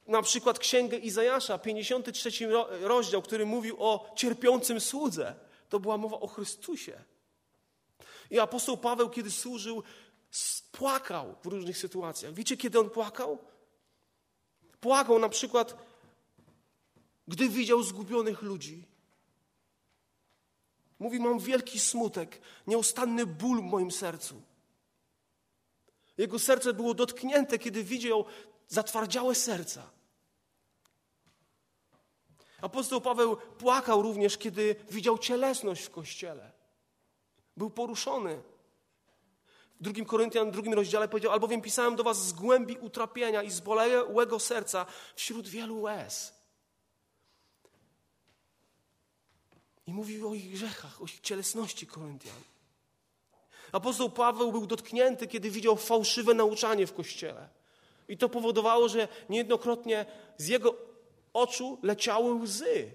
na 0.07 0.21
przykład 0.21 0.59
Księgę 0.59 0.97
Izajasza, 0.97 1.57
53 1.57 2.31
rozdział, 2.81 3.21
który 3.21 3.45
mówił 3.45 3.75
o 3.79 4.13
cierpiącym 4.15 4.81
słudze. 4.81 5.35
To 5.69 5.79
była 5.79 5.97
mowa 5.97 6.19
o 6.19 6.27
Chrystusie. 6.27 7.03
I 8.31 8.39
apostoł 8.39 8.77
Paweł, 8.77 9.09
kiedy 9.09 9.31
służył, 9.31 9.83
płakał 10.71 11.35
w 11.43 11.45
różnych 11.45 11.77
sytuacjach. 11.77 12.33
Wiecie, 12.33 12.57
kiedy 12.57 12.79
on 12.79 12.89
płakał? 12.89 13.37
Płakał 14.79 15.19
na 15.19 15.29
przykład, 15.29 15.77
gdy 17.27 17.49
widział 17.49 17.83
zgubionych 17.83 18.41
ludzi. 18.41 18.87
Mówi, 20.99 21.19
mam 21.19 21.39
wielki 21.39 21.79
smutek, 21.79 22.41
nieustanny 22.67 23.25
ból 23.25 23.61
w 23.61 23.65
moim 23.65 23.91
sercu. 23.91 24.41
Jego 26.17 26.39
serce 26.39 26.73
było 26.73 26.93
dotknięte, 26.93 27.59
kiedy 27.59 27.83
widział 27.83 28.25
zatwardziałe 28.67 29.35
serca. 29.35 29.89
Apostoł 32.61 33.01
Paweł 33.01 33.37
płakał 33.37 34.01
również, 34.01 34.37
kiedy 34.37 34.75
widział 34.89 35.17
cielesność 35.17 35.83
w 35.83 35.89
kościele. 35.89 36.51
Był 37.57 37.69
poruszony. 37.69 38.41
W 39.79 39.83
drugim 39.83 40.05
Koryntian, 40.05 40.51
drugim 40.51 40.73
rozdziale 40.73 41.07
powiedział, 41.07 41.31
albowiem 41.31 41.61
pisałem 41.61 41.95
do 41.95 42.03
was 42.03 42.27
z 42.27 42.33
głębi 42.33 42.77
utrapienia 42.77 43.43
i 43.43 43.51
z 43.51 43.61
serca 44.39 44.85
wśród 45.15 45.47
wielu 45.47 45.81
łez. 45.81 46.36
I 49.87 49.93
mówił 49.93 50.29
o 50.29 50.33
ich 50.33 50.51
grzechach, 50.51 51.01
o 51.01 51.05
ich 51.05 51.19
cielesności 51.19 51.87
Koryntian. 51.87 52.41
Apostoł 53.71 54.09
Paweł 54.09 54.51
był 54.51 54.67
dotknięty, 54.67 55.27
kiedy 55.27 55.51
widział 55.51 55.75
fałszywe 55.75 56.33
nauczanie 56.33 56.87
w 56.87 56.93
kościele. 56.93 57.49
I 58.07 58.17
to 58.17 58.29
powodowało, 58.29 58.89
że 58.89 59.07
niejednokrotnie 59.29 60.05
z 60.37 60.47
jego 60.47 60.75
oczu 61.33 61.79
leciały 61.83 62.33
łzy. 62.33 62.91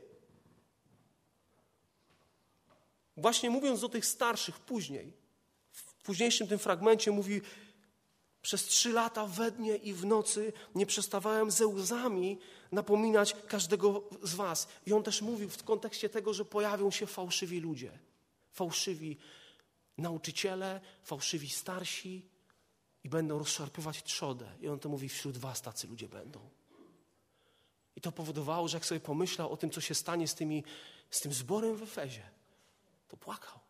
Właśnie 3.16 3.50
mówiąc 3.50 3.80
do 3.80 3.88
tych 3.88 4.06
starszych 4.06 4.58
później, 4.58 5.12
w 5.72 5.94
późniejszym 5.94 6.48
tym 6.48 6.58
fragmencie 6.58 7.10
mówi, 7.10 7.40
przez 8.42 8.64
trzy 8.64 8.92
lata 8.92 9.26
we 9.26 9.50
dnie 9.50 9.76
i 9.76 9.94
w 9.94 10.04
nocy 10.04 10.52
nie 10.74 10.86
przestawałem 10.86 11.50
ze 11.50 11.66
łzami 11.66 12.38
napominać 12.72 13.36
każdego 13.48 14.02
z 14.22 14.34
was. 14.34 14.68
I 14.86 14.92
on 14.92 15.02
też 15.02 15.22
mówił 15.22 15.48
w 15.48 15.64
kontekście 15.64 16.08
tego, 16.08 16.34
że 16.34 16.44
pojawią 16.44 16.90
się 16.90 17.06
fałszywi 17.06 17.60
ludzie. 17.60 17.98
Fałszywi 18.52 19.16
nauczyciele, 19.98 20.80
fałszywi 21.02 21.48
starsi 21.48 22.26
i 23.04 23.08
będą 23.08 23.38
rozszarpywać 23.38 24.02
trzodę. 24.02 24.46
I 24.60 24.68
on 24.68 24.78
to 24.78 24.88
mówi, 24.88 25.08
wśród 25.08 25.38
was 25.38 25.62
tacy 25.62 25.86
ludzie 25.86 26.08
będą. 26.08 26.40
I 27.96 28.00
to 28.00 28.12
powodowało, 28.12 28.68
że 28.68 28.76
jak 28.76 28.86
sobie 28.86 29.00
pomyślał 29.00 29.52
o 29.52 29.56
tym, 29.56 29.70
co 29.70 29.80
się 29.80 29.94
stanie 29.94 30.28
z, 30.28 30.34
tymi, 30.34 30.64
z 31.10 31.20
tym 31.20 31.32
zborem 31.32 31.76
w 31.76 31.82
Efezie, 31.82 32.30
to 33.08 33.16
płakał. 33.16 33.61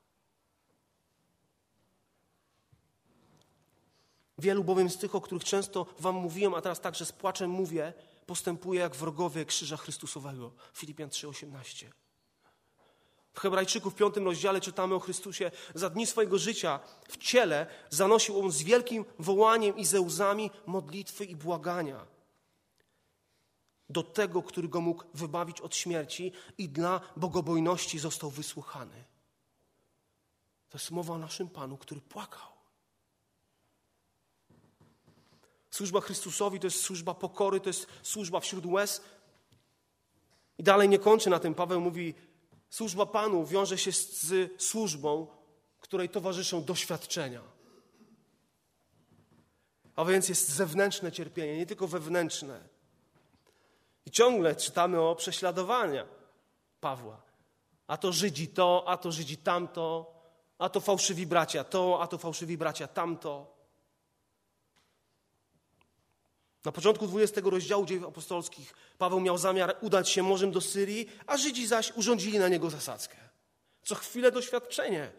Wielu 4.39 4.65
bowiem 4.65 4.91
z 4.91 4.99
tych, 4.99 5.15
o 5.15 5.21
których 5.21 5.45
często 5.45 5.87
wam 5.99 6.15
mówiłem, 6.15 6.55
a 6.55 6.61
teraz 6.61 6.81
także 6.81 7.07
z 7.07 7.13
płaczem 7.13 7.51
mówię, 7.51 7.93
postępuje 8.27 8.81
jak 8.81 8.97
wrogowie 8.97 9.45
krzyża 9.45 9.77
Chrystusowego. 9.77 10.53
Filipian 10.75 11.09
3,18. 11.09 11.87
W 13.33 13.41
Hebrajczyku 13.41 13.91
w 13.91 13.95
piątym 13.95 14.25
rozdziale 14.25 14.61
czytamy 14.61 14.95
o 14.95 15.01
Chrystusie. 15.01 15.51
Za 15.75 15.91
dni 15.91 16.07
swojego 16.07 16.39
życia 16.39 16.81
w 17.09 17.17
ciele 17.17 17.67
zanosił 17.91 18.41
on 18.41 18.51
z 18.51 18.63
wielkim 18.63 19.05
wołaniem 19.19 19.77
i 19.77 19.85
ze 19.85 20.01
łzami 20.01 20.51
modlitwy 20.67 21.25
i 21.25 21.37
błagania 21.37 22.07
do 23.89 24.03
tego, 24.03 24.43
który 24.43 24.69
go 24.69 24.81
mógł 24.81 25.05
wybawić 25.15 25.61
od 25.61 25.77
śmierci 25.77 26.33
i 26.59 26.69
dla 26.69 27.01
bogobojności 27.17 27.99
został 27.99 28.31
wysłuchany. 28.31 29.05
To 30.69 30.79
jest 30.79 30.91
mowa 30.91 31.15
o 31.15 31.19
naszym 31.19 31.49
Panu, 31.49 31.77
który 31.77 32.01
płakał. 32.01 32.52
Służba 35.73 36.01
Chrystusowi 36.01 36.61
to 36.61 36.67
jest 36.67 36.81
służba 36.81 37.15
pokory, 37.15 37.61
to 37.61 37.69
jest 37.69 37.87
służba 38.03 38.41
wśród 38.41 38.67
łez. 38.67 39.03
I 40.59 40.63
dalej 40.63 40.89
nie 40.89 40.99
kończy 40.99 41.31
na 41.31 41.39
tym. 41.39 41.55
Paweł 41.55 41.81
mówi, 41.81 42.15
służba 42.71 43.07
Panu 43.07 43.47
wiąże 43.47 43.79
się 43.79 43.93
z, 43.93 44.21
z 44.23 44.63
służbą, 44.63 45.27
której 45.81 46.09
towarzyszą 46.09 46.65
doświadczenia. 46.65 47.41
A 49.97 50.05
więc 50.05 50.29
jest 50.29 50.49
zewnętrzne 50.49 51.13
cierpienie, 51.13 51.57
nie 51.57 51.67
tylko 51.67 51.89
wewnętrzne. 51.89 52.61
I 54.07 54.11
ciągle 54.11 54.57
czytamy 54.57 55.01
o 55.01 55.17
prześladowania 55.17 56.07
Pawła. 56.81 57.23
A 57.87 57.97
to 57.97 58.13
Żydzi 58.13 58.49
to, 58.49 58.85
a 58.87 58.97
to 58.97 59.13
Żydzi 59.13 59.37
tamto, 59.37 60.15
a 60.59 60.69
to 60.69 60.81
fałszywi 60.81 61.27
bracia 61.27 61.65
to, 61.65 61.99
a 62.03 62.07
to 62.07 62.19
fałszywi 62.19 62.59
bracia 62.59 62.89
tamto. 62.89 63.52
Na 66.65 66.73
początku 66.73 67.07
20 67.07 67.41
rozdziału 67.45 67.87
dziejów 67.87 68.05
apostolskich 68.05 68.75
Paweł 68.99 69.21
miał 69.21 69.39
zamiar 69.39 69.77
udać 69.81 70.09
się 70.09 70.23
morzem 70.23 70.51
do 70.51 70.61
Syrii, 70.61 71.11
a 71.27 71.37
Żydzi 71.37 71.67
zaś 71.67 71.93
urządzili 71.97 72.39
na 72.39 72.49
niego 72.49 72.71
zasadzkę. 72.71 73.17
Co 73.83 73.95
chwilę 73.95 74.33
doświadczenie. 74.33 75.11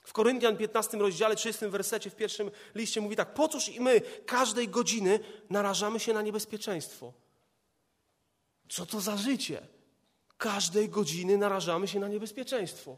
W 0.00 0.12
Koryntian 0.12 0.56
15 0.56 0.98
rozdziale, 0.98 1.36
30 1.36 1.66
wersecie, 1.66 2.10
w 2.10 2.16
pierwszym 2.16 2.50
liście 2.74 3.00
mówi 3.00 3.16
tak: 3.16 3.34
Po 3.34 3.48
cóż 3.48 3.68
i 3.68 3.80
my 3.80 4.00
każdej 4.26 4.68
godziny 4.68 5.20
narażamy 5.50 6.00
się 6.00 6.12
na 6.12 6.22
niebezpieczeństwo? 6.22 7.12
Co 8.68 8.86
to 8.86 9.00
za 9.00 9.16
życie? 9.16 9.66
Każdej 10.38 10.88
godziny 10.88 11.38
narażamy 11.38 11.88
się 11.88 12.00
na 12.00 12.08
niebezpieczeństwo. 12.08 12.96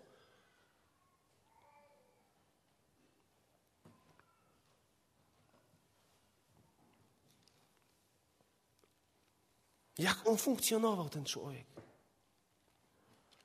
Jak 9.98 10.28
on 10.28 10.36
funkcjonował, 10.36 11.08
ten 11.08 11.24
człowiek? 11.24 11.66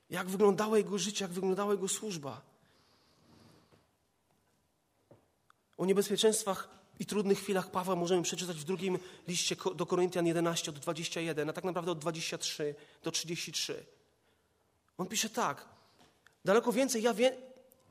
Jak 0.10 0.30
wyglądało 0.30 0.78
jego 0.78 0.98
życie, 0.98 1.26
jak 1.26 1.32
wyglądała 1.32 1.72
jego 1.72 1.88
służba? 1.88 2.42
O 5.78 5.86
niebezpieczeństwach 5.86 6.70
i 7.00 7.06
trudnych 7.06 7.40
chwilach 7.40 7.72
Pawła 7.72 7.96
możemy 7.96 8.24
przeczytać 8.24 8.58
w 8.58 8.64
drugim 8.64 9.00
liście 9.28 9.56
do 9.76 9.86
Koryntian 9.86 10.28
11 10.28 10.72
od 10.72 10.80
21, 10.80 11.50
a 11.50 11.54
tak 11.54 11.64
naprawdę 11.64 11.92
od 11.92 12.00
23 12.00 12.76
do 13.04 13.12
33. 13.12 13.86
On 14.98 15.08
pisze 15.08 15.30
tak: 15.30 15.66
Daleko 16.46 16.72
więcej 16.72 17.04
ja, 17.04 17.14
wie, 17.14 17.38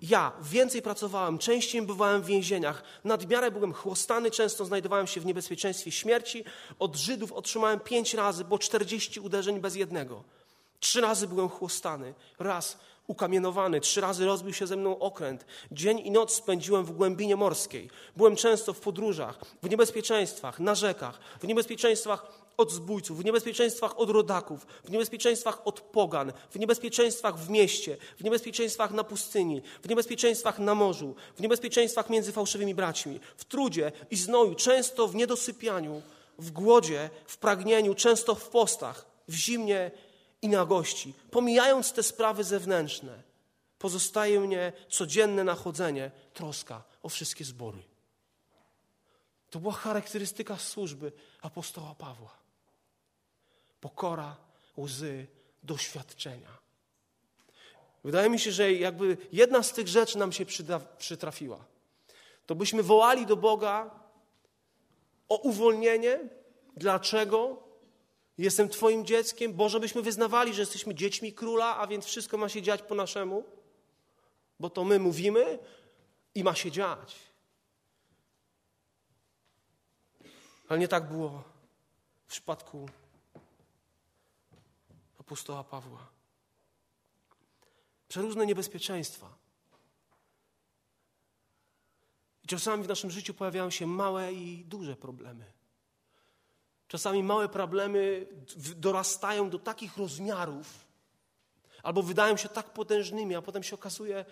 ja 0.02 0.32
więcej 0.42 0.82
pracowałem, 0.82 1.38
częściej 1.38 1.82
bywałem 1.82 2.22
w 2.22 2.26
więzieniach, 2.26 2.82
nadmiarę 3.04 3.50
byłem 3.50 3.72
chłostany, 3.72 4.30
często 4.30 4.64
znajdowałem 4.64 5.06
się 5.06 5.20
w 5.20 5.26
niebezpieczeństwie 5.26 5.90
śmierci. 5.90 6.44
Od 6.78 6.96
Żydów 6.96 7.32
otrzymałem 7.32 7.80
pięć 7.80 8.14
razy, 8.14 8.44
bo 8.44 8.58
czterdzieści 8.58 9.20
uderzeń 9.20 9.60
bez 9.60 9.74
jednego. 9.74 10.24
Trzy 10.80 11.00
razy 11.00 11.28
byłem 11.28 11.48
chłostany, 11.48 12.14
raz 12.38 12.78
ukamienowany, 13.06 13.80
trzy 13.80 14.00
razy 14.00 14.26
rozbił 14.26 14.52
się 14.52 14.66
ze 14.66 14.76
mną 14.76 14.98
okręt. 14.98 15.46
Dzień 15.72 15.98
i 15.98 16.10
noc 16.10 16.34
spędziłem 16.34 16.84
w 16.84 16.92
głębinie 16.92 17.36
morskiej. 17.36 17.90
Byłem 18.16 18.36
często 18.36 18.72
w 18.72 18.80
podróżach, 18.80 19.38
w 19.62 19.70
niebezpieczeństwach, 19.70 20.60
na 20.60 20.74
rzekach, 20.74 21.18
w 21.40 21.46
niebezpieczeństwach 21.46 22.41
od 22.62 22.72
zbójców, 22.72 23.18
w 23.18 23.24
niebezpieczeństwach 23.24 23.98
od 23.98 24.10
rodaków, 24.10 24.66
w 24.84 24.90
niebezpieczeństwach 24.90 25.66
od 25.66 25.80
pogan, 25.80 26.32
w 26.50 26.58
niebezpieczeństwach 26.58 27.38
w 27.38 27.50
mieście, 27.50 27.96
w 28.18 28.24
niebezpieczeństwach 28.24 28.90
na 28.90 29.04
pustyni, 29.04 29.62
w 29.82 29.88
niebezpieczeństwach 29.88 30.58
na 30.58 30.74
morzu, 30.74 31.14
w 31.36 31.40
niebezpieczeństwach 31.40 32.10
między 32.10 32.32
fałszywymi 32.32 32.74
braćmi, 32.74 33.20
w 33.36 33.44
trudzie 33.44 33.92
i 34.10 34.16
znoju, 34.16 34.54
często 34.54 35.08
w 35.08 35.14
niedosypianiu, 35.14 36.02
w 36.38 36.50
głodzie, 36.50 37.10
w 37.26 37.36
pragnieniu, 37.36 37.94
często 37.94 38.34
w 38.34 38.48
postach, 38.48 39.06
w 39.28 39.34
zimnie 39.34 39.90
i 40.42 40.48
nagości. 40.48 41.14
Pomijając 41.30 41.92
te 41.92 42.02
sprawy 42.02 42.44
zewnętrzne, 42.44 43.22
pozostaje 43.78 44.40
mnie 44.40 44.72
codzienne 44.88 45.44
nachodzenie, 45.44 46.10
troska 46.34 46.82
o 47.02 47.08
wszystkie 47.08 47.44
zbory. 47.44 47.82
To 49.50 49.60
była 49.60 49.72
charakterystyka 49.72 50.58
służby 50.58 51.12
apostoła 51.42 51.94
Pawła 51.94 52.41
pokora, 53.82 54.36
łzy, 54.78 55.26
doświadczenia. 55.62 56.58
Wydaje 58.04 58.30
mi 58.30 58.38
się, 58.38 58.52
że 58.52 58.72
jakby 58.72 59.16
jedna 59.32 59.62
z 59.62 59.72
tych 59.72 59.88
rzeczy 59.88 60.18
nam 60.18 60.32
się 60.32 60.46
przytrafiła, 60.98 61.64
to 62.46 62.54
byśmy 62.54 62.82
wołali 62.82 63.26
do 63.26 63.36
Boga 63.36 63.90
o 65.28 65.36
uwolnienie. 65.36 66.18
Dlaczego? 66.76 67.62
Jestem 68.38 68.68
Twoim 68.68 69.04
dzieckiem. 69.04 69.52
Boże, 69.52 69.80
byśmy 69.80 70.02
wyznawali, 70.02 70.54
że 70.54 70.62
jesteśmy 70.62 70.94
dziećmi 70.94 71.32
króla, 71.32 71.76
a 71.76 71.86
więc 71.86 72.04
wszystko 72.04 72.38
ma 72.38 72.48
się 72.48 72.62
dziać 72.62 72.82
po 72.82 72.94
naszemu, 72.94 73.44
bo 74.60 74.70
to 74.70 74.84
my 74.84 74.98
mówimy 74.98 75.58
i 76.34 76.44
ma 76.44 76.54
się 76.54 76.70
dziać. 76.70 77.16
Ale 80.68 80.78
nie 80.78 80.88
tak 80.88 81.08
było 81.08 81.42
w 82.26 82.30
przypadku 82.30 82.88
apostoła 85.22 85.64
Pawła. 85.64 86.08
Przeróżne 88.08 88.46
niebezpieczeństwa. 88.46 89.34
I 92.44 92.46
czasami 92.48 92.84
w 92.84 92.88
naszym 92.88 93.10
życiu 93.10 93.34
pojawiają 93.34 93.70
się 93.70 93.86
małe 93.86 94.32
i 94.32 94.64
duże 94.64 94.96
problemy. 94.96 95.52
Czasami 96.88 97.22
małe 97.22 97.48
problemy 97.48 98.26
dorastają 98.76 99.50
do 99.50 99.58
takich 99.58 99.96
rozmiarów, 99.96 100.66
albo 101.82 102.02
wydają 102.02 102.36
się 102.36 102.48
tak 102.48 102.72
potężnymi, 102.72 103.34
a 103.34 103.42
potem 103.42 103.62
się 103.62 103.74
okazuje, 103.74 104.24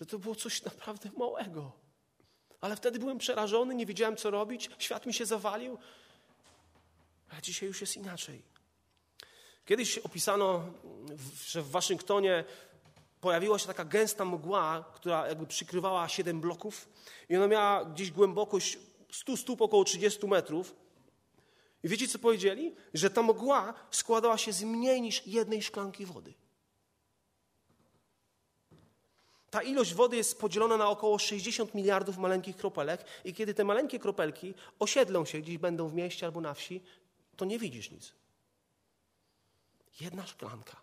że 0.00 0.06
to 0.06 0.18
było 0.18 0.34
coś 0.34 0.62
naprawdę 0.62 1.10
małego. 1.18 1.72
Ale 2.60 2.76
wtedy 2.76 2.98
byłem 2.98 3.18
przerażony, 3.18 3.74
nie 3.74 3.86
wiedziałem 3.86 4.16
co 4.16 4.30
robić, 4.30 4.70
świat 4.78 5.06
mi 5.06 5.14
się 5.14 5.26
zawalił, 5.26 5.78
a 7.28 7.40
dzisiaj 7.40 7.68
już 7.68 7.80
jest 7.80 7.96
inaczej. 7.96 8.53
Kiedyś 9.64 9.98
opisano, 9.98 10.64
że 11.46 11.62
w 11.62 11.70
Waszyngtonie 11.70 12.44
pojawiła 13.20 13.58
się 13.58 13.66
taka 13.66 13.84
gęsta 13.84 14.24
mgła, 14.24 14.84
która 14.94 15.28
jakby 15.28 15.46
przykrywała 15.46 16.08
siedem 16.08 16.40
bloków 16.40 16.88
i 17.28 17.36
ona 17.36 17.46
miała 17.46 17.84
gdzieś 17.84 18.10
głębokość 18.10 18.78
100 19.12 19.36
stóp, 19.36 19.62
około 19.62 19.84
30 19.84 20.26
metrów. 20.26 20.74
I 21.82 21.88
wiecie, 21.88 22.08
co 22.08 22.18
powiedzieli? 22.18 22.74
Że 22.94 23.10
ta 23.10 23.22
mgła 23.22 23.74
składała 23.90 24.38
się 24.38 24.52
z 24.52 24.62
mniej 24.62 25.02
niż 25.02 25.26
jednej 25.26 25.62
szklanki 25.62 26.06
wody. 26.06 26.34
Ta 29.50 29.62
ilość 29.62 29.94
wody 29.94 30.16
jest 30.16 30.40
podzielona 30.40 30.76
na 30.76 30.88
około 30.88 31.18
60 31.18 31.74
miliardów 31.74 32.18
maleńkich 32.18 32.56
kropelek 32.56 33.04
i 33.24 33.34
kiedy 33.34 33.54
te 33.54 33.64
maleńkie 33.64 33.98
kropelki 33.98 34.54
osiedlą 34.78 35.24
się, 35.24 35.40
gdzieś 35.40 35.58
będą 35.58 35.88
w 35.88 35.94
mieście 35.94 36.26
albo 36.26 36.40
na 36.40 36.54
wsi, 36.54 36.80
to 37.36 37.44
nie 37.44 37.58
widzisz 37.58 37.90
nic. 37.90 38.23
Jedna 40.00 40.26
szklanka 40.26 40.76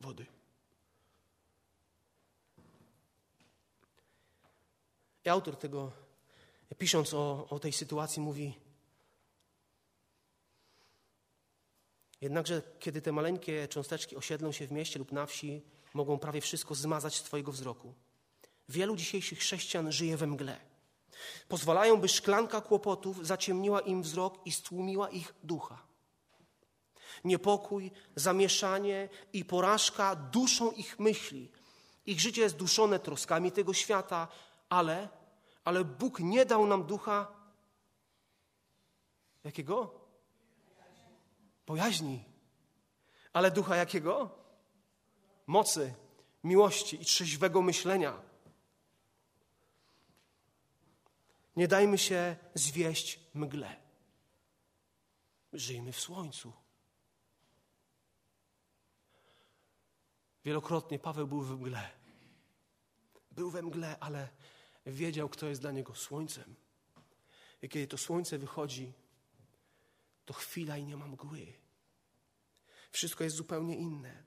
wody. 0.00 0.26
I 5.24 5.28
autor 5.28 5.56
tego, 5.56 5.92
pisząc 6.78 7.14
o, 7.14 7.46
o 7.50 7.58
tej 7.58 7.72
sytuacji, 7.72 8.22
mówi: 8.22 8.54
Jednakże, 12.20 12.62
kiedy 12.78 13.02
te 13.02 13.12
maleńkie 13.12 13.68
cząsteczki 13.68 14.16
osiedlą 14.16 14.52
się 14.52 14.66
w 14.66 14.72
mieście 14.72 14.98
lub 14.98 15.12
na 15.12 15.26
wsi, 15.26 15.62
mogą 15.94 16.18
prawie 16.18 16.40
wszystko 16.40 16.74
zmazać 16.74 17.16
z 17.16 17.22
Twojego 17.22 17.52
wzroku. 17.52 17.94
Wielu 18.68 18.96
dzisiejszych 18.96 19.38
chrześcijan 19.38 19.92
żyje 19.92 20.16
we 20.16 20.26
mgle. 20.26 20.60
Pozwalają, 21.48 22.00
by 22.00 22.08
szklanka 22.08 22.60
kłopotów 22.60 23.26
zaciemniła 23.26 23.80
im 23.80 24.02
wzrok 24.02 24.46
i 24.46 24.52
stłumiła 24.52 25.10
ich 25.10 25.34
ducha. 25.42 25.91
Niepokój, 27.24 27.90
zamieszanie 28.16 29.08
i 29.32 29.44
porażka 29.44 30.16
duszą 30.16 30.70
ich 30.70 30.98
myśli. 30.98 31.50
Ich 32.06 32.20
życie 32.20 32.42
jest 32.42 32.56
duszone 32.56 32.98
troskami 32.98 33.52
tego 33.52 33.74
świata, 33.74 34.28
ale, 34.68 35.08
ale 35.64 35.84
Bóg 35.84 36.20
nie 36.20 36.46
dał 36.46 36.66
nam 36.66 36.84
ducha 36.84 37.42
jakiego? 39.44 40.00
Bojaźni. 41.66 42.24
Ale 43.32 43.50
ducha 43.50 43.76
jakiego? 43.76 44.30
Mocy, 45.46 45.94
miłości 46.44 47.02
i 47.02 47.04
trzeźwego 47.04 47.62
myślenia. 47.62 48.22
Nie 51.56 51.68
dajmy 51.68 51.98
się 51.98 52.36
zwieść 52.54 53.20
mgle. 53.34 53.76
Żyjmy 55.52 55.92
w 55.92 56.00
słońcu. 56.00 56.52
Wielokrotnie 60.44 60.98
Paweł 60.98 61.26
był 61.26 61.40
we 61.40 61.54
mgle. 61.56 61.90
Był 63.30 63.50
we 63.50 63.62
mgle, 63.62 63.96
ale 64.00 64.28
wiedział, 64.86 65.28
kto 65.28 65.46
jest 65.46 65.60
dla 65.60 65.72
niego 65.72 65.94
słońcem. 65.94 66.54
I 67.62 67.68
kiedy 67.68 67.86
to 67.86 67.98
słońce 67.98 68.38
wychodzi, 68.38 68.92
to 70.24 70.34
chwila 70.34 70.76
i 70.76 70.84
nie 70.84 70.96
ma 70.96 71.06
mgły. 71.06 71.52
Wszystko 72.90 73.24
jest 73.24 73.36
zupełnie 73.36 73.76
inne. 73.76 74.22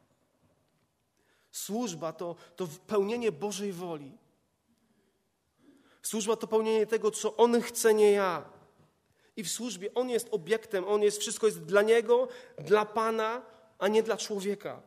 Służba 1.51 2.13
to, 2.13 2.35
to 2.55 2.67
pełnienie 2.87 3.31
Bożej 3.31 3.73
woli. 3.73 4.17
Służba 6.01 6.35
to 6.35 6.47
pełnienie 6.47 6.85
tego, 6.85 7.11
co 7.11 7.37
On 7.37 7.61
chce, 7.61 7.93
nie 7.93 8.11
ja. 8.11 8.49
I 9.35 9.43
w 9.43 9.51
służbie 9.51 9.93
On 9.93 10.09
jest 10.09 10.27
obiektem, 10.31 10.87
On 10.87 11.01
jest, 11.01 11.17
wszystko 11.17 11.45
jest 11.45 11.63
dla 11.63 11.81
Niego, 11.81 12.27
dla 12.57 12.85
Pana, 12.85 13.41
a 13.79 13.87
nie 13.87 14.03
dla 14.03 14.17
człowieka. 14.17 14.81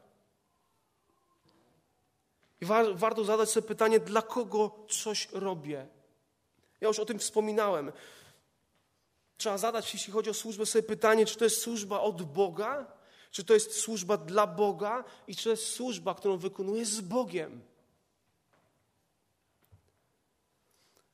I 2.60 2.64
wa 2.64 2.84
warto 2.94 3.24
zadać 3.24 3.50
sobie 3.50 3.68
pytanie, 3.68 4.00
dla 4.00 4.22
kogo 4.22 4.86
coś 4.88 5.28
robię. 5.32 5.86
Ja 6.80 6.88
już 6.88 6.98
o 6.98 7.04
tym 7.04 7.18
wspominałem. 7.18 7.92
Trzeba 9.36 9.58
zadać, 9.58 9.94
jeśli 9.94 10.12
chodzi 10.12 10.30
o 10.30 10.34
służbę, 10.34 10.66
sobie 10.66 10.82
pytanie, 10.82 11.26
czy 11.26 11.36
to 11.36 11.44
jest 11.44 11.60
służba 11.60 12.00
od 12.00 12.22
Boga, 12.22 12.86
czy 13.30 13.44
to 13.44 13.54
jest 13.54 13.80
służba 13.80 14.16
dla 14.16 14.46
Boga 14.46 15.04
i 15.26 15.36
czy 15.36 15.44
to 15.44 15.50
jest 15.50 15.74
służba, 15.74 16.14
którą 16.14 16.36
wykonuję 16.36 16.86
z 16.86 17.00
Bogiem. 17.00 17.60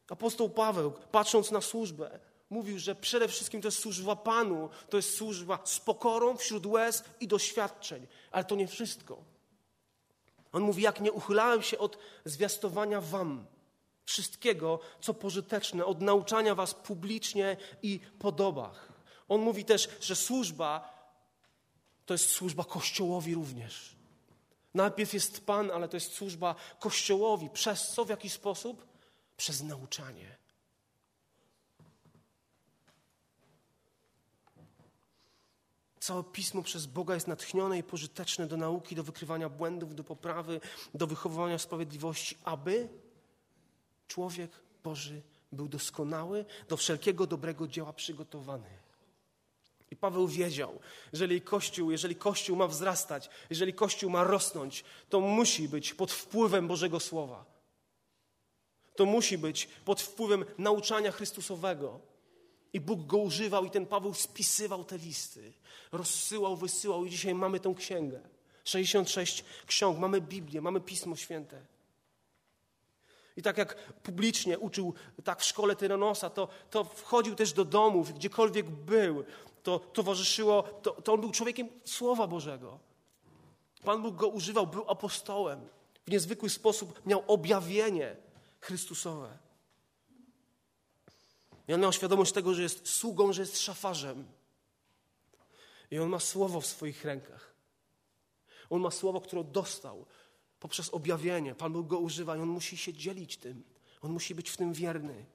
Apostoł 0.08 0.50
Paweł, 0.50 0.92
patrząc 1.12 1.50
na 1.50 1.60
służbę, 1.60 2.20
mówił, 2.50 2.78
że 2.78 2.94
przede 2.94 3.28
wszystkim 3.28 3.62
to 3.62 3.68
jest 3.68 3.78
służba 3.78 4.16
Panu, 4.16 4.68
to 4.90 4.96
jest 4.96 5.16
służba 5.16 5.58
z 5.64 5.80
pokorą 5.80 6.36
wśród 6.36 6.66
łez 6.66 7.04
i 7.20 7.28
doświadczeń. 7.28 8.06
Ale 8.30 8.44
to 8.44 8.54
nie 8.54 8.66
wszystko. 8.66 9.33
On 10.54 10.62
mówi, 10.62 10.82
jak 10.82 11.00
nie 11.00 11.12
uchylałem 11.12 11.62
się 11.62 11.78
od 11.78 11.98
zwiastowania 12.24 13.00
wam 13.00 13.46
wszystkiego, 14.04 14.80
co 15.00 15.14
pożyteczne, 15.14 15.84
od 15.84 16.00
nauczania 16.00 16.54
was 16.54 16.74
publicznie 16.74 17.56
i 17.82 18.00
podobach. 18.18 18.92
On 19.28 19.40
mówi 19.40 19.64
też, 19.64 19.88
że 20.00 20.16
służba 20.16 20.94
to 22.06 22.14
jest 22.14 22.30
służba 22.30 22.64
Kościołowi 22.64 23.34
również. 23.34 23.96
Najpierw 24.74 25.14
jest 25.14 25.46
Pan, 25.46 25.70
ale 25.70 25.88
to 25.88 25.96
jest 25.96 26.12
służba 26.12 26.54
Kościołowi. 26.80 27.50
Przez 27.50 27.88
co? 27.88 28.04
W 28.04 28.08
jaki 28.08 28.30
sposób? 28.30 28.86
Przez 29.36 29.62
nauczanie. 29.62 30.36
Całe 36.04 36.24
pismo 36.24 36.62
przez 36.62 36.86
Boga 36.86 37.14
jest 37.14 37.28
natchnione 37.28 37.78
i 37.78 37.82
pożyteczne 37.82 38.46
do 38.46 38.56
nauki, 38.56 38.94
do 38.94 39.02
wykrywania 39.02 39.48
błędów, 39.48 39.94
do 39.94 40.04
poprawy, 40.04 40.60
do 40.94 41.06
wychowywania 41.06 41.58
sprawiedliwości, 41.58 42.38
aby 42.44 42.88
człowiek 44.08 44.50
Boży 44.82 45.22
był 45.52 45.68
doskonały, 45.68 46.44
do 46.68 46.76
wszelkiego 46.76 47.26
dobrego 47.26 47.68
dzieła 47.68 47.92
przygotowany. 47.92 48.68
I 49.90 49.96
Paweł 49.96 50.28
wiedział, 50.28 50.80
jeżeli 51.12 51.40
Kościół, 51.40 51.90
jeżeli 51.90 52.16
Kościół 52.16 52.56
ma 52.56 52.66
wzrastać, 52.66 53.30
jeżeli 53.50 53.74
Kościół 53.74 54.10
ma 54.10 54.24
rosnąć, 54.24 54.84
to 55.08 55.20
musi 55.20 55.68
być 55.68 55.94
pod 55.94 56.12
wpływem 56.12 56.68
Bożego 56.68 57.00
Słowa. 57.00 57.44
To 58.96 59.06
musi 59.06 59.38
być 59.38 59.68
pod 59.84 60.00
wpływem 60.00 60.44
nauczania 60.58 61.12
Chrystusowego. 61.12 62.13
I 62.74 62.80
Bóg 62.80 63.06
go 63.06 63.18
używał 63.18 63.64
i 63.64 63.70
ten 63.70 63.86
Paweł 63.86 64.14
spisywał 64.14 64.84
te 64.84 64.98
listy. 64.98 65.52
Rozsyłał, 65.92 66.56
wysyłał 66.56 67.04
i 67.04 67.10
dzisiaj 67.10 67.34
mamy 67.34 67.60
tę 67.60 67.74
księgę. 67.76 68.20
66 68.64 69.44
ksiąg, 69.66 69.98
mamy 69.98 70.20
Biblię, 70.20 70.60
mamy 70.60 70.80
Pismo 70.80 71.16
Święte. 71.16 71.60
I 73.36 73.42
tak 73.42 73.58
jak 73.58 73.92
publicznie 73.92 74.58
uczył 74.58 74.94
tak 75.24 75.40
w 75.40 75.44
szkole 75.44 75.76
Tyranosa, 75.76 76.30
to, 76.30 76.48
to 76.70 76.84
wchodził 76.84 77.34
też 77.34 77.52
do 77.52 77.64
domów, 77.64 78.12
gdziekolwiek 78.12 78.70
był, 78.70 79.24
to 79.62 79.78
towarzyszyło, 79.78 80.62
to, 80.62 80.90
to 80.90 81.12
on 81.12 81.20
był 81.20 81.30
człowiekiem 81.30 81.68
Słowa 81.84 82.26
Bożego. 82.26 82.78
Pan 83.84 84.02
Bóg 84.02 84.16
go 84.16 84.28
używał, 84.28 84.66
był 84.66 84.90
apostołem. 84.90 85.68
W 86.06 86.10
niezwykły 86.10 86.50
sposób 86.50 87.06
miał 87.06 87.24
objawienie 87.26 88.16
Chrystusowe. 88.60 89.43
I 91.68 91.74
on 91.74 91.80
miał 91.80 91.92
świadomość 91.92 92.32
tego, 92.32 92.54
że 92.54 92.62
jest 92.62 92.88
sługą, 92.88 93.32
że 93.32 93.42
jest 93.42 93.60
szafarzem. 93.60 94.28
I 95.90 95.98
on 95.98 96.08
ma 96.08 96.20
słowo 96.20 96.60
w 96.60 96.66
swoich 96.66 97.04
rękach. 97.04 97.54
On 98.70 98.80
ma 98.80 98.90
słowo, 98.90 99.20
które 99.20 99.44
dostał 99.44 100.06
poprzez 100.60 100.90
objawienie. 100.90 101.54
Pan 101.54 101.72
Bóg 101.72 101.86
go 101.86 101.98
używa 101.98 102.36
i 102.36 102.40
on 102.40 102.48
musi 102.48 102.76
się 102.76 102.92
dzielić 102.92 103.36
tym. 103.36 103.64
On 104.02 104.12
musi 104.12 104.34
być 104.34 104.50
w 104.50 104.56
tym 104.56 104.72
wierny. 104.72 105.26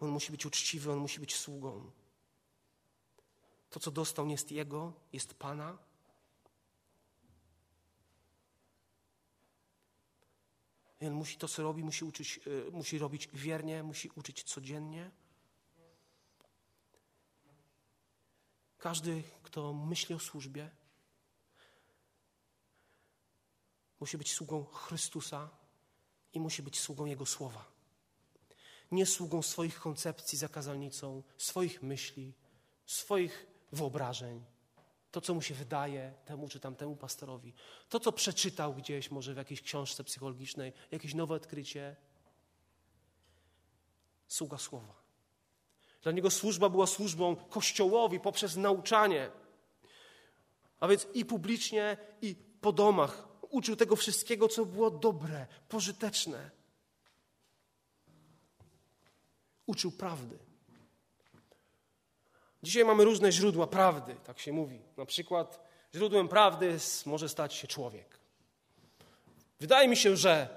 On 0.00 0.08
musi 0.08 0.32
być 0.32 0.46
uczciwy, 0.46 0.92
on 0.92 0.98
musi 0.98 1.20
być 1.20 1.36
sługą. 1.36 1.90
To, 3.70 3.80
co 3.80 3.90
dostał, 3.90 4.26
nie 4.26 4.32
jest 4.32 4.52
jego, 4.52 4.92
jest 5.12 5.34
Pana. 5.34 5.78
I 11.00 11.06
on 11.06 11.12
musi 11.12 11.36
to, 11.38 11.48
co 11.48 11.62
robi, 11.62 11.84
musi, 11.84 12.04
uczyć, 12.04 12.40
e, 12.68 12.70
musi 12.70 12.98
robić 12.98 13.28
wiernie, 13.32 13.82
musi 13.82 14.10
uczyć 14.14 14.42
codziennie. 14.42 15.10
Każdy, 18.78 19.22
kto 19.42 19.72
myśli 19.72 20.14
o 20.14 20.18
służbie, 20.18 20.70
musi 24.00 24.18
być 24.18 24.32
sługą 24.32 24.64
Chrystusa 24.64 25.50
i 26.32 26.40
musi 26.40 26.62
być 26.62 26.80
sługą 26.80 27.06
Jego 27.06 27.26
słowa. 27.26 27.64
Nie 28.90 29.06
sługą 29.06 29.42
swoich 29.42 29.80
koncepcji 29.80 30.38
zakazalnicą, 30.38 31.22
swoich 31.38 31.82
myśli, 31.82 32.34
swoich 32.86 33.46
wyobrażeń. 33.72 34.44
To, 35.16 35.20
co 35.20 35.34
mu 35.34 35.42
się 35.42 35.54
wydaje 35.54 36.14
temu 36.24 36.48
czy 36.48 36.60
tamtemu 36.60 36.96
pastorowi. 36.96 37.54
To, 37.88 38.00
co 38.00 38.12
przeczytał 38.12 38.74
gdzieś, 38.74 39.10
może 39.10 39.34
w 39.34 39.36
jakiejś 39.36 39.62
książce 39.62 40.04
psychologicznej, 40.04 40.72
jakieś 40.90 41.14
nowe 41.14 41.34
odkrycie. 41.34 41.96
Sługa 44.28 44.58
słowa. 44.58 44.94
Dla 46.02 46.12
niego 46.12 46.30
służba 46.30 46.68
była 46.68 46.86
służbą 46.86 47.36
Kościołowi 47.36 48.20
poprzez 48.20 48.56
nauczanie. 48.56 49.30
A 50.80 50.88
więc 50.88 51.06
i 51.14 51.24
publicznie, 51.24 51.96
i 52.22 52.34
po 52.60 52.72
domach. 52.72 53.28
Uczył 53.50 53.76
tego 53.76 53.96
wszystkiego, 53.96 54.48
co 54.48 54.66
było 54.66 54.90
dobre, 54.90 55.46
pożyteczne. 55.68 56.50
Uczył 59.66 59.92
prawdy. 59.92 60.45
Dzisiaj 62.62 62.84
mamy 62.84 63.04
różne 63.04 63.32
źródła 63.32 63.66
prawdy, 63.66 64.16
tak 64.24 64.38
się 64.38 64.52
mówi. 64.52 64.82
Na 64.96 65.06
przykład 65.06 65.60
źródłem 65.94 66.28
prawdy 66.28 66.76
może 67.06 67.28
stać 67.28 67.54
się 67.54 67.66
człowiek. 67.66 68.18
Wydaje 69.60 69.88
mi 69.88 69.96
się, 69.96 70.16
że 70.16 70.48